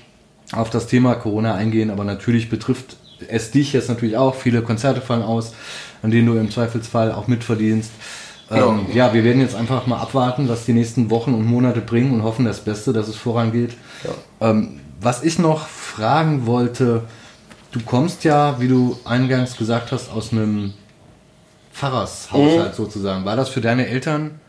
[0.52, 2.96] auf das Thema Corona eingehen, aber natürlich betrifft
[3.28, 4.34] es dich jetzt natürlich auch.
[4.34, 5.54] Viele Konzerte fallen aus,
[6.02, 7.90] an denen du im Zweifelsfall auch mitverdienst.
[8.50, 12.12] Ähm, ja, wir werden jetzt einfach mal abwarten, was die nächsten Wochen und Monate bringen
[12.12, 13.76] und hoffen das Beste, dass es vorangeht.
[14.40, 17.02] Ähm, was ich noch fragen wollte,
[17.72, 20.74] du kommst ja, wie du eingangs gesagt hast, aus einem
[21.72, 23.24] Pfarrershaushalt sozusagen.
[23.24, 24.40] War das für deine Eltern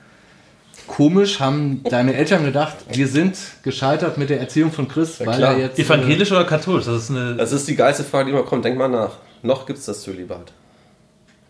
[0.88, 1.40] komisch?
[1.40, 5.54] Haben deine Eltern gedacht, wir sind gescheitert mit der Erziehung von Chris, weil klar.
[5.54, 5.80] er jetzt...
[5.80, 6.86] evangelisch oder katholisch?
[6.86, 7.36] Das ist eine.
[7.36, 8.66] Das ist die geilste Frage, die immer kommt.
[8.66, 9.18] Denk mal nach.
[9.44, 10.52] Noch gibt es das Zölibat.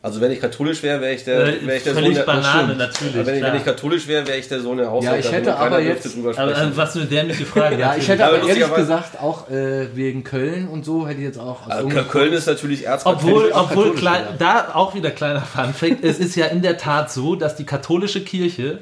[0.08, 2.24] Also wenn ich katholisch wäre, wäre ich der, äh, wär ich der Sohn völlig der...
[2.24, 3.26] Banane, natürlich.
[3.26, 5.20] wenn, ich, wenn ich katholisch wäre, wäre ich der Sohn der Haushalter.
[5.20, 6.72] ich hätte aber jetzt- drüber aber sprechen.
[6.72, 7.78] äh, was für eine dämliche Frage.
[7.80, 11.26] Ja, ich hätte Aber aber ehrlich gesagt auch äh, wegen Köln und so, hätte ich
[11.26, 11.68] jetzt auch...
[11.68, 13.52] Also Köln ist natürlich erzkatholisch.
[13.54, 17.36] Obwohl, obwohl klein, da auch wieder kleiner Funfact, es ist ja in der Tat so,
[17.36, 18.80] dass die katholische Kirche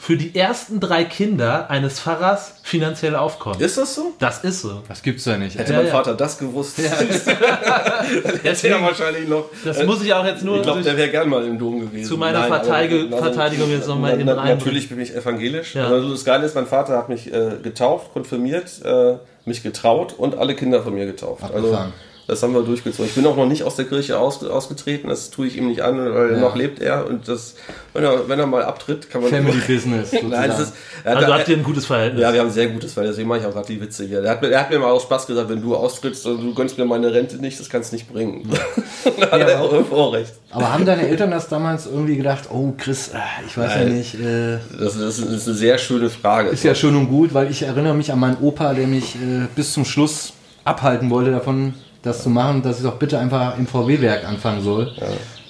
[0.00, 3.60] für die ersten drei Kinder eines Pfarrers finanziell aufkommt.
[3.60, 4.12] Ist das so?
[4.20, 4.82] Das ist so.
[4.88, 5.58] Das gibt's ja nicht.
[5.58, 5.92] Hätte Ja, mein ja.
[5.92, 9.46] Vater das gewusst, dann hätte er Deswegen, wahrscheinlich noch...
[9.64, 11.80] das äh, muss ich auch jetzt nur Ich glaube, der wäre gern mal im Dom
[11.80, 12.08] gewesen.
[12.08, 14.58] Zu meiner aber- Verteidigung- also, Verteidigung jetzt noch mal na- na- reinbringen.
[14.58, 15.74] Natürlich bin ich evangelisch.
[15.74, 15.88] Ja.
[15.88, 20.38] Also das Geile ist, mein Vater hat mich äh, getauft, konfirmiert, äh, mich getraut und
[20.38, 21.42] alle Kinder von mir getauft.
[21.42, 21.92] Also Abgefahren.
[22.28, 23.06] Das haben wir durchgezogen.
[23.06, 25.80] Ich bin auch noch nicht aus der Kirche aus, ausgetreten, das tue ich ihm nicht
[25.82, 26.38] an, weil Ja.
[26.38, 27.54] noch lebt er und das,
[27.94, 29.30] wenn er, wenn er mal abtritt, kann man...
[29.30, 30.12] Family Business.
[30.12, 30.72] Nein, ist,
[31.04, 32.22] Also habt ihr ein gutes Verhältnis.
[32.22, 34.22] ja, wir haben ein sehr gutes, weil deswegen mache ich auch gerade die Witze hier.
[34.22, 36.54] Er hat, mir, er hat mir mal aus Spaß gesagt, wenn du austrittst und du
[36.54, 38.48] gönnst mir meine Rente nicht, das kannst nicht bringen.
[39.20, 40.34] da hat er auch irgendwo recht.
[40.50, 43.16] aber haben deine Eltern das damals irgendwie gedacht, oh Chris, äh,
[43.46, 43.96] ich weiß ja Nein.
[43.96, 44.14] nicht...
[44.14, 46.50] Äh, Das, das ist eine sehr schöne Frage.
[46.50, 49.46] Ist ja schön und gut, weil ich erinnere mich an meinen Opa, der mich äh,
[49.56, 51.72] bis zum Schluss abhalten wollte davon,
[52.02, 54.92] das zu machen, dass ich doch bitte einfach im VW-Werk anfangen soll.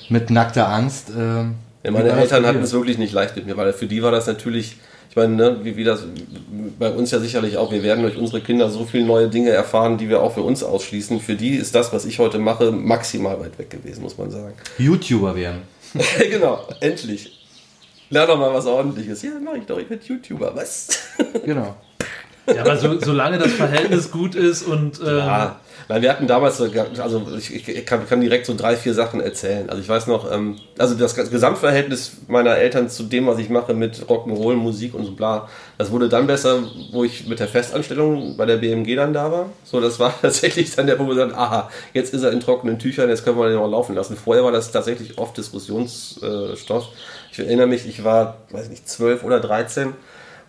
[0.09, 1.11] Mit nackter Angst.
[1.11, 1.45] Äh,
[1.85, 4.27] Ja, meine Eltern hatten es wirklich nicht leicht mit mir, weil für die war das
[4.27, 4.77] natürlich,
[5.11, 6.05] ich meine, ne, wie, wie das
[6.79, 9.97] bei uns ja sicherlich auch, wir werden durch unsere Kinder so viele neue Dinge erfahren,
[9.99, 11.21] die wir auch für uns ausschließen.
[11.21, 14.55] Für die ist das, was ich heute mache, maximal weit weg gewesen, muss man sagen.
[14.79, 15.63] YouTuber werden.
[16.31, 17.35] genau, endlich.
[18.11, 19.23] Lern doch mal was ordentliches.
[19.23, 20.89] Ja, mach ich doch, ich bin YouTuber, was?
[21.45, 21.77] Genau.
[22.47, 25.57] Ja, aber so, solange das Verhältnis gut ist und ähm, Ja,
[25.89, 26.69] nein, wir hatten damals, so,
[27.01, 29.69] also ich, ich kann, kann direkt so drei, vier Sachen erzählen.
[29.69, 33.75] Also ich weiß noch, ähm, also das Gesamtverhältnis meiner Eltern zu dem, was ich mache
[33.75, 36.63] mit Rock'n'Roll, Musik und so bla, das wurde dann besser,
[36.93, 39.51] wo ich mit der Festanstellung bei der BMG dann da war.
[39.65, 42.41] So, das war tatsächlich dann der Punkt, wo wir sagen, aha, jetzt ist er in
[42.41, 44.17] trockenen Tüchern, jetzt können wir den auch laufen lassen.
[44.17, 46.89] Vorher war das tatsächlich oft Diskussionsstoff.
[47.33, 49.95] Ich erinnere mich, ich war, weiß ich nicht, zwölf oder dreizehn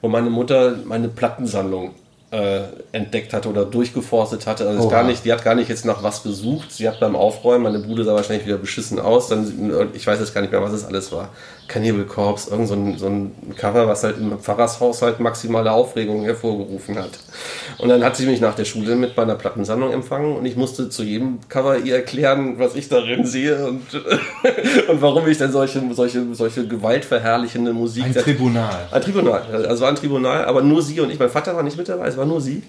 [0.01, 1.93] wo meine Mutter meine Plattensammlung
[2.31, 2.61] äh,
[2.91, 4.67] entdeckt hatte oder durchgeforstet hatte.
[4.67, 6.71] Also gar nicht, die hat gar nicht jetzt nach was gesucht.
[6.71, 9.29] Sie hat beim Aufräumen, meine Bude sah wahrscheinlich wieder beschissen aus.
[9.29, 11.29] Dann, ich weiß jetzt gar nicht mehr, was es alles war.
[11.69, 16.97] Cannibal Corpse, irgend so ein, so ein Cover, was halt im Pfarrershaushalt maximale Aufregung hervorgerufen
[16.97, 17.11] hat.
[17.77, 20.89] Und dann hat sie mich nach der Schule mit meiner Plattensammlung empfangen und ich musste
[20.89, 23.83] zu jedem Cover ihr erklären, was ich darin sehe und,
[24.89, 28.87] und warum ich denn solche, solche, solche gewaltverherrlichende Musik Ein Tribunal.
[28.91, 31.19] ein Tribunal, also war ein Tribunal, aber nur sie und ich.
[31.19, 32.63] Mein Vater war nicht mit dabei, es war nur sie.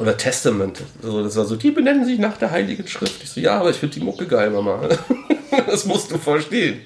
[0.00, 0.82] Oder Testament.
[1.02, 3.22] Also das war so, die benennen sich nach der Heiligen Schrift.
[3.22, 4.80] Ich so, ja, aber ich finde die Mucke geil, Mama.
[5.68, 6.80] Das musst du verstehen.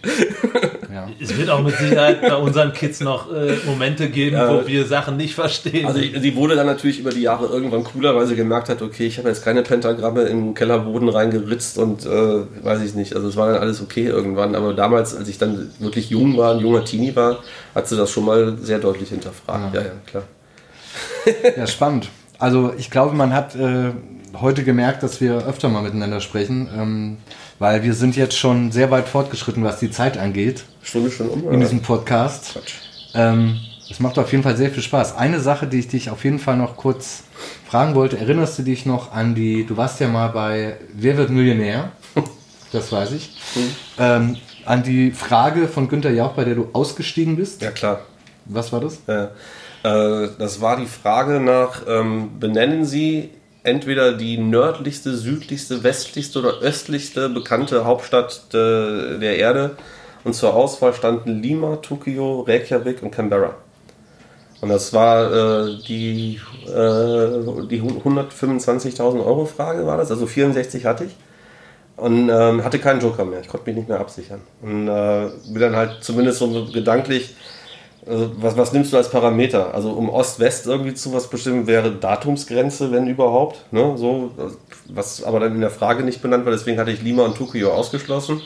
[0.93, 1.09] Ja.
[1.21, 5.17] es wird auch mit Sicherheit bei unseren Kids noch äh, Momente geben, wo wir Sachen
[5.17, 5.87] nicht verstehen.
[5.87, 9.07] Also die wurde dann natürlich über die Jahre irgendwann cooler, weil sie gemerkt hat, okay,
[9.07, 13.15] ich habe jetzt keine Pentagramme im Kellerboden reingeritzt und äh, weiß ich nicht.
[13.15, 14.55] Also es war dann alles okay irgendwann.
[14.55, 17.39] Aber damals, als ich dann wirklich jung war, ein junger Teenie war,
[17.75, 19.75] hat sie das schon mal sehr deutlich hinterfragt.
[19.75, 20.25] Ja, ja, klar.
[21.57, 22.09] Ja, spannend.
[22.39, 23.91] Also ich glaube, man hat äh,
[24.41, 27.17] heute gemerkt, dass wir öfter mal miteinander sprechen, ähm,
[27.59, 31.53] weil wir sind jetzt schon sehr weit fortgeschritten, was die Zeit angeht Stunde schon um.
[31.53, 32.53] in diesem Podcast.
[32.53, 32.75] Quatsch.
[33.15, 33.59] Ähm,
[33.91, 35.17] es macht auf jeden Fall sehr viel Spaß.
[35.17, 37.25] Eine Sache, die ich dich auf jeden Fall noch kurz
[37.69, 41.31] fragen wollte, erinnerst du dich noch an die, du warst ja mal bei Wer wird
[41.31, 41.93] Millionär?
[42.71, 43.31] Das weiß ich.
[43.99, 44.37] Ähm,
[44.67, 47.63] an die Frage von Günther Jauch, bei der du ausgestiegen bist.
[47.63, 48.01] Ja, klar.
[48.45, 48.99] Was war das?
[49.07, 49.31] Ja.
[49.83, 53.31] Äh, das war die Frage nach, ähm, benennen Sie
[53.63, 59.77] entweder die nördlichste, südlichste, westlichste oder östlichste bekannte Hauptstadt de, der Erde.
[60.25, 63.55] Und zur Auswahl standen Lima, Tokio, Reykjavik und Canberra.
[64.61, 70.11] Und das war äh, die, äh, die 125.000 Euro Frage, war das.
[70.11, 71.17] Also 64 hatte ich.
[71.97, 73.41] Und ähm, hatte keinen Joker mehr.
[73.41, 74.41] Ich konnte mich nicht mehr absichern.
[74.63, 77.35] Und äh, bin dann halt zumindest so gedanklich,
[78.09, 79.75] äh, was, was nimmst du als Parameter?
[79.75, 83.73] Also um Ost-West irgendwie zu was bestimmen, wäre Datumsgrenze, wenn überhaupt.
[83.73, 83.95] Ne?
[83.97, 84.33] So,
[84.89, 86.53] was aber dann in der Frage nicht benannt war.
[86.53, 88.41] Deswegen hatte ich Lima und Tokio ausgeschlossen.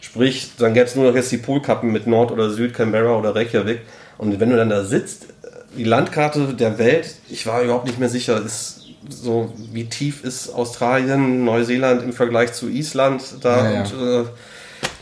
[0.00, 3.34] Sprich, dann gäbe es nur noch jetzt die Polkappen mit Nord oder Süd, Canberra oder
[3.34, 3.82] Reykjavik.
[4.18, 5.26] Und wenn du dann da sitzt,
[5.76, 10.50] die Landkarte der Welt, ich war überhaupt nicht mehr sicher, ist so, wie tief ist
[10.50, 13.80] Australien, Neuseeland im Vergleich zu Island da ja, ja.
[13.82, 14.28] und äh,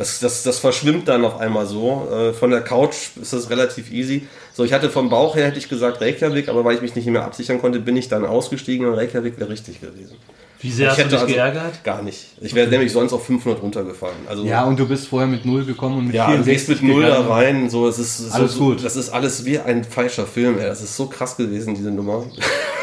[0.00, 2.08] das, das, das verschwimmt dann auf einmal so.
[2.10, 4.26] Äh, von der Couch ist das relativ easy.
[4.54, 7.04] So, ich hatte vom Bauch her hätte ich gesagt Reykjavik, aber weil ich mich nicht
[7.04, 10.16] mehr absichern konnte, bin ich dann ausgestiegen und Reykjavik wäre richtig gewesen.
[10.58, 11.84] Wie sehr ich hast du dich also geärgert?
[11.84, 12.28] Gar nicht.
[12.40, 12.76] Ich wäre okay.
[12.76, 14.16] nämlich sonst auf 500 runtergefallen.
[14.26, 16.82] Also, ja, und du bist vorher mit Null gekommen und mit Ja, du gehst mit
[16.82, 17.68] Null da rein.
[17.68, 18.82] So, es ist alles so, gut.
[18.82, 20.58] Das ist alles wie ein falscher Film.
[20.58, 20.64] Ey.
[20.64, 22.24] Das ist so krass gewesen, diese Nummer.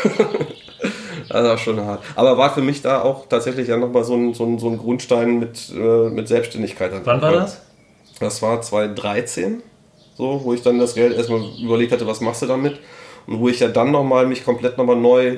[1.29, 2.03] Das war schon hart.
[2.15, 4.77] Aber war für mich da auch tatsächlich ja nochmal so ein, so, ein, so ein
[4.77, 6.91] Grundstein mit, äh, mit Selbstständigkeit.
[7.03, 7.61] Wann war das?
[8.19, 9.61] Das war 2013,
[10.17, 12.79] so, wo ich dann das Geld erstmal überlegt hatte, was machst du damit?
[13.27, 15.37] Und wo ich ja dann nochmal mich komplett nochmal neu,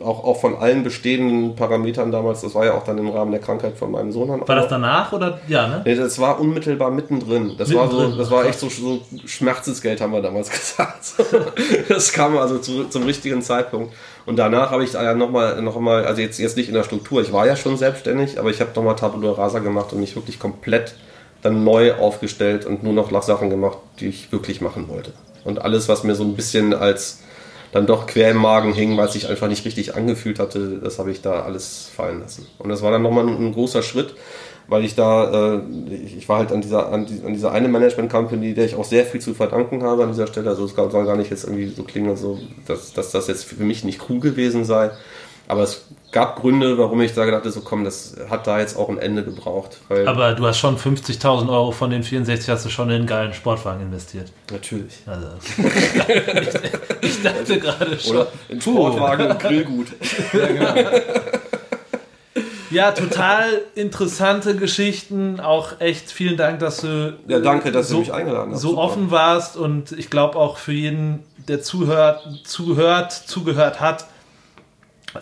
[0.00, 3.40] auch, auch von allen bestehenden Parametern damals, das war ja auch dann im Rahmen der
[3.40, 4.28] Krankheit von meinem Sohn.
[4.28, 5.40] War das danach oder?
[5.48, 5.82] Ja, ne?
[5.84, 7.54] Nee, das war unmittelbar mittendrin.
[7.56, 7.98] Das mittendrin.
[7.98, 11.14] war so, das war echt so, so Schmerzensgeld, haben wir damals gesagt.
[11.88, 13.94] das kam also zu, zum richtigen Zeitpunkt.
[14.26, 17.22] Und danach habe ich ja nochmal, noch mal, also jetzt, jetzt nicht in der Struktur,
[17.22, 20.38] ich war ja schon selbstständig, aber ich habe nochmal Tabula Rasa gemacht und mich wirklich
[20.38, 20.94] komplett
[21.42, 25.12] dann neu aufgestellt und nur noch Sachen gemacht, die ich wirklich machen wollte.
[25.44, 27.20] Und alles, was mir so ein bisschen als
[27.74, 31.00] dann doch quer im Magen hing, weil es sich einfach nicht richtig angefühlt hatte, das
[31.00, 32.46] habe ich da alles fallen lassen.
[32.58, 34.14] Und das war dann nochmal ein, großer Schritt,
[34.68, 35.60] weil ich da, äh,
[36.16, 38.84] ich war halt an dieser, an, die, an dieser eine Management Company, der ich auch
[38.84, 40.50] sehr viel zu verdanken habe an dieser Stelle.
[40.50, 43.64] Also es soll gar nicht jetzt irgendwie so klingen, so, dass, dass das jetzt für
[43.64, 44.92] mich nicht cool gewesen sei.
[45.46, 48.76] Aber es gab Gründe, warum ich da gedacht habe, so komm, das hat da jetzt
[48.76, 49.78] auch ein Ende gebraucht.
[50.06, 53.34] Aber du hast schon 50.000 Euro von den 64 hast du schon in einen geilen
[53.34, 54.30] Sportwagen investiert.
[54.50, 54.94] Natürlich.
[55.06, 58.16] Also, ich, ich dachte gerade schon.
[58.16, 59.88] Oder in Sportwagen und Grillgut.
[60.32, 60.74] ja, genau.
[62.70, 65.38] Ja, total interessante Geschichten.
[65.38, 68.62] Auch echt vielen Dank, dass du, ja, danke, dass so, du mich eingeladen hast.
[68.62, 68.82] so Super.
[68.82, 69.56] offen warst.
[69.56, 74.06] Und ich glaube auch für jeden, der zuhört, zuhört, zugehört hat,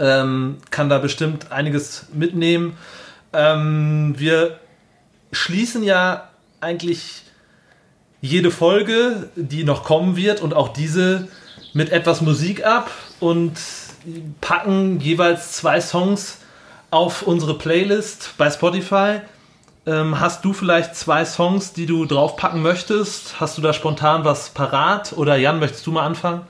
[0.01, 2.77] ähm, kann da bestimmt einiges mitnehmen.
[3.33, 4.59] Ähm, wir
[5.33, 6.29] schließen ja
[6.61, 7.23] eigentlich
[8.21, 11.29] jede Folge, die noch kommen wird und auch diese
[11.73, 12.91] mit etwas Musik ab
[13.21, 13.53] und
[14.41, 16.39] packen jeweils zwei Songs
[16.91, 19.21] auf unsere Playlist bei Spotify.
[19.87, 23.41] Ähm, hast du vielleicht zwei Songs, die du draufpacken möchtest?
[23.41, 25.13] Hast du da spontan was parat?
[25.15, 26.43] Oder Jan, möchtest du mal anfangen?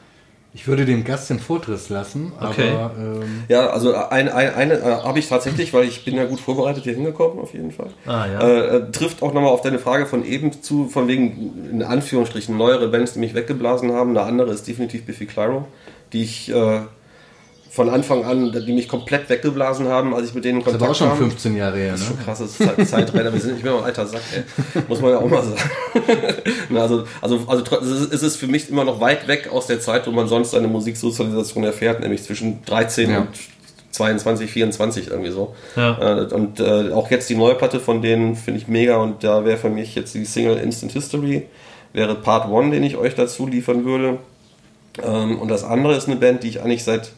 [0.55, 2.33] Ich würde dem Gast den Vortritt lassen.
[2.39, 2.73] Okay.
[2.73, 6.27] Aber, ähm ja, also ein, ein, eine äh, habe ich tatsächlich, weil ich bin ja
[6.27, 7.89] gut vorbereitet hier hingekommen, auf jeden Fall.
[8.05, 8.41] Ah, ja.
[8.41, 12.57] Äh, äh trifft auch nochmal auf deine Frage von eben zu, von wegen, in Anführungsstrichen,
[12.57, 14.11] neuere Bands, die mich weggeblasen haben.
[14.11, 15.67] Eine andere ist definitiv Biffy Clyro,
[16.13, 16.53] die ich...
[17.75, 20.91] Von Anfang an, die mich komplett weggeblasen haben, als ich mit denen in Kontakt kam.
[20.91, 23.33] Das war auch schon 15 Jahre her, Das ist schon krass, das ist Zeit, Zeitrenner.
[23.33, 24.83] Wir sind nicht mehr ein alter Sack, ey.
[24.89, 25.57] Muss man ja auch mal sagen.
[26.77, 30.11] also, also, also es ist für mich immer noch weit weg aus der Zeit, wo
[30.11, 33.21] man sonst seine Musiksozialisation erfährt, nämlich zwischen 13 ja.
[33.21, 33.29] und
[33.93, 35.55] 22, 24 irgendwie so.
[35.75, 36.25] Ja.
[36.25, 39.47] Äh, und äh, auch jetzt die neue Platte von denen finde ich mega und da
[39.47, 41.47] wäre für mich jetzt die Single Instant History,
[41.95, 44.19] wäre Part 1, den ich euch dazu liefern würde.
[45.03, 47.13] Ähm, und das andere ist eine Band, die ich eigentlich seit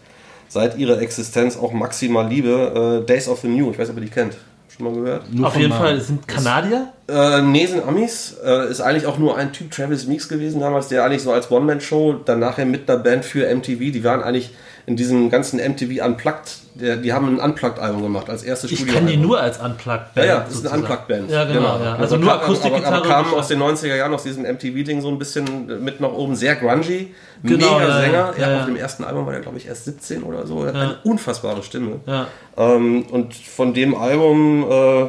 [0.48, 3.02] seit ihrer Existenz auch maximal liebe.
[3.02, 4.36] Äh, Days of the New, ich weiß nicht, ob ihr die kennt.
[4.76, 5.32] Schon mal gehört?
[5.32, 5.78] Nur Auf jeden Mal.
[5.78, 6.88] Fall, sind Kanadier?
[7.06, 8.36] Äh, nee, sind Amis.
[8.44, 11.50] Äh, ist eigentlich auch nur ein Typ, Travis Meeks gewesen damals, der eigentlich so als
[11.50, 14.50] One-Man-Show, dann nachher mit einer Band für MTV, die waren eigentlich
[14.86, 19.10] in diesem ganzen MTV Unplugged, der, die haben ein Unplugged-Album gemacht als erstes Ich kenne
[19.10, 20.16] die nur als Unplugged-Band.
[20.16, 21.30] Ja, ja, das ist eine Unplugged-Band.
[21.30, 21.60] Ja, genau.
[21.60, 21.84] genau.
[21.84, 21.92] Ja.
[21.92, 22.96] Also, also nur Akustikgitarre.
[22.96, 26.36] Aber, kamen aus den 90er Jahren, aus diesem MTV-Ding so ein bisschen mit nach oben,
[26.36, 27.14] sehr grungy.
[27.42, 28.34] Genau, mega ja, Sänger.
[28.38, 30.64] Ja, ja, auf dem ersten Album war der, glaube ich, erst 17 oder so.
[30.64, 32.00] Er hat eine unfassbare Stimme.
[32.06, 32.26] Ja.
[32.58, 35.06] Ähm, und von dem Album, äh,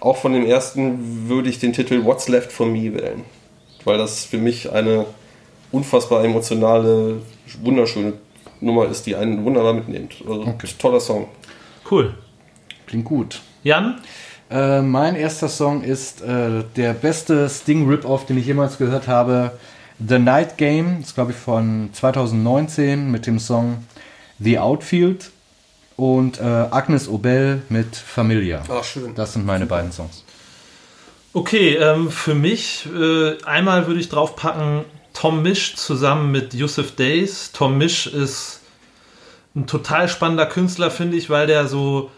[0.00, 3.24] auch von dem ersten, würde ich den Titel What's Left for Me wählen.
[3.84, 5.04] Weil das für mich eine
[5.72, 7.18] unfassbar emotionale,
[7.62, 8.14] wunderschöne
[8.60, 10.14] Nummer ist, die einen wunderbar mitnimmt.
[10.20, 10.68] Also, Okay.
[10.78, 11.28] Toller Song.
[11.90, 12.14] Cool.
[12.86, 13.40] Klingt gut.
[13.62, 14.00] Jan?
[14.50, 19.52] Äh, mein erster Song ist äh, der beste Sting Rip-Off, den ich jemals gehört habe.
[20.06, 23.84] The Night Game, ist glaube ich von 2019 mit dem Song
[24.38, 25.30] The Outfield.
[25.96, 28.62] und äh, Agnes Obel mit Familia.
[28.70, 29.14] Ach, schön.
[29.14, 30.24] Das sind meine beiden Songs.
[31.34, 37.52] Okay, ähm, für mich äh, einmal würde ich draufpacken Tom Misch zusammen mit Yusuf Days.
[37.52, 38.60] Tom Misch ist
[39.54, 42.10] ein total spannender Künstler, finde ich, weil der so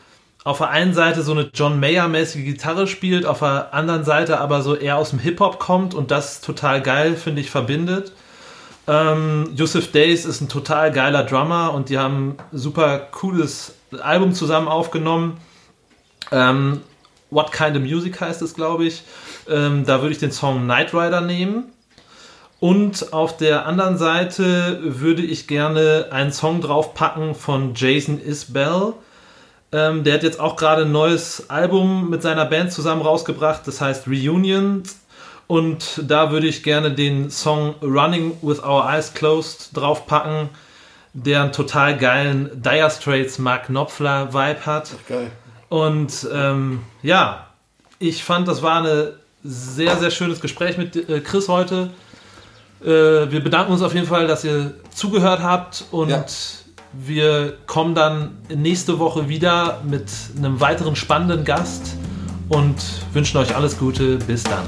[0.44, 4.62] auf der einen Seite so eine John Mayer-mäßige Gitarre spielt, auf der anderen Seite aber
[4.62, 8.12] so eher aus dem Hip-Hop kommt und das total geil, finde ich, verbindet.
[8.88, 14.34] Ähm, Yusuf Days ist ein total geiler Drummer und die haben ein super cooles Album
[14.34, 15.38] zusammen aufgenommen.
[16.32, 16.80] Ähm,
[17.30, 19.04] What Kind of Music heißt es, glaube ich.
[19.48, 21.72] Ähm, da würde ich den Song Night Rider nehmen.
[22.62, 28.92] Und auf der anderen Seite würde ich gerne einen Song draufpacken von Jason Isbell.
[29.72, 33.80] Ähm, der hat jetzt auch gerade ein neues Album mit seiner Band zusammen rausgebracht, das
[33.80, 34.84] heißt Reunion.
[35.48, 40.48] Und da würde ich gerne den Song Running with Our Eyes Closed draufpacken,
[41.14, 44.90] der einen total geilen Dire Straits Mark Knopfler Vibe hat.
[45.08, 45.32] Geil.
[45.68, 47.48] Und ähm, ja,
[47.98, 49.08] ich fand, das war ein
[49.42, 51.90] sehr, sehr schönes Gespräch mit äh, Chris heute.
[52.84, 56.24] Äh, wir bedanken uns auf jeden Fall, dass ihr zugehört habt und Ja.
[56.92, 60.06] wir kommen dann nächste Woche wieder mit
[60.36, 61.96] einem weiteren spannenden Gast
[62.48, 62.76] und
[63.12, 64.16] wünschen euch alles Gute.
[64.18, 64.64] Bis dann.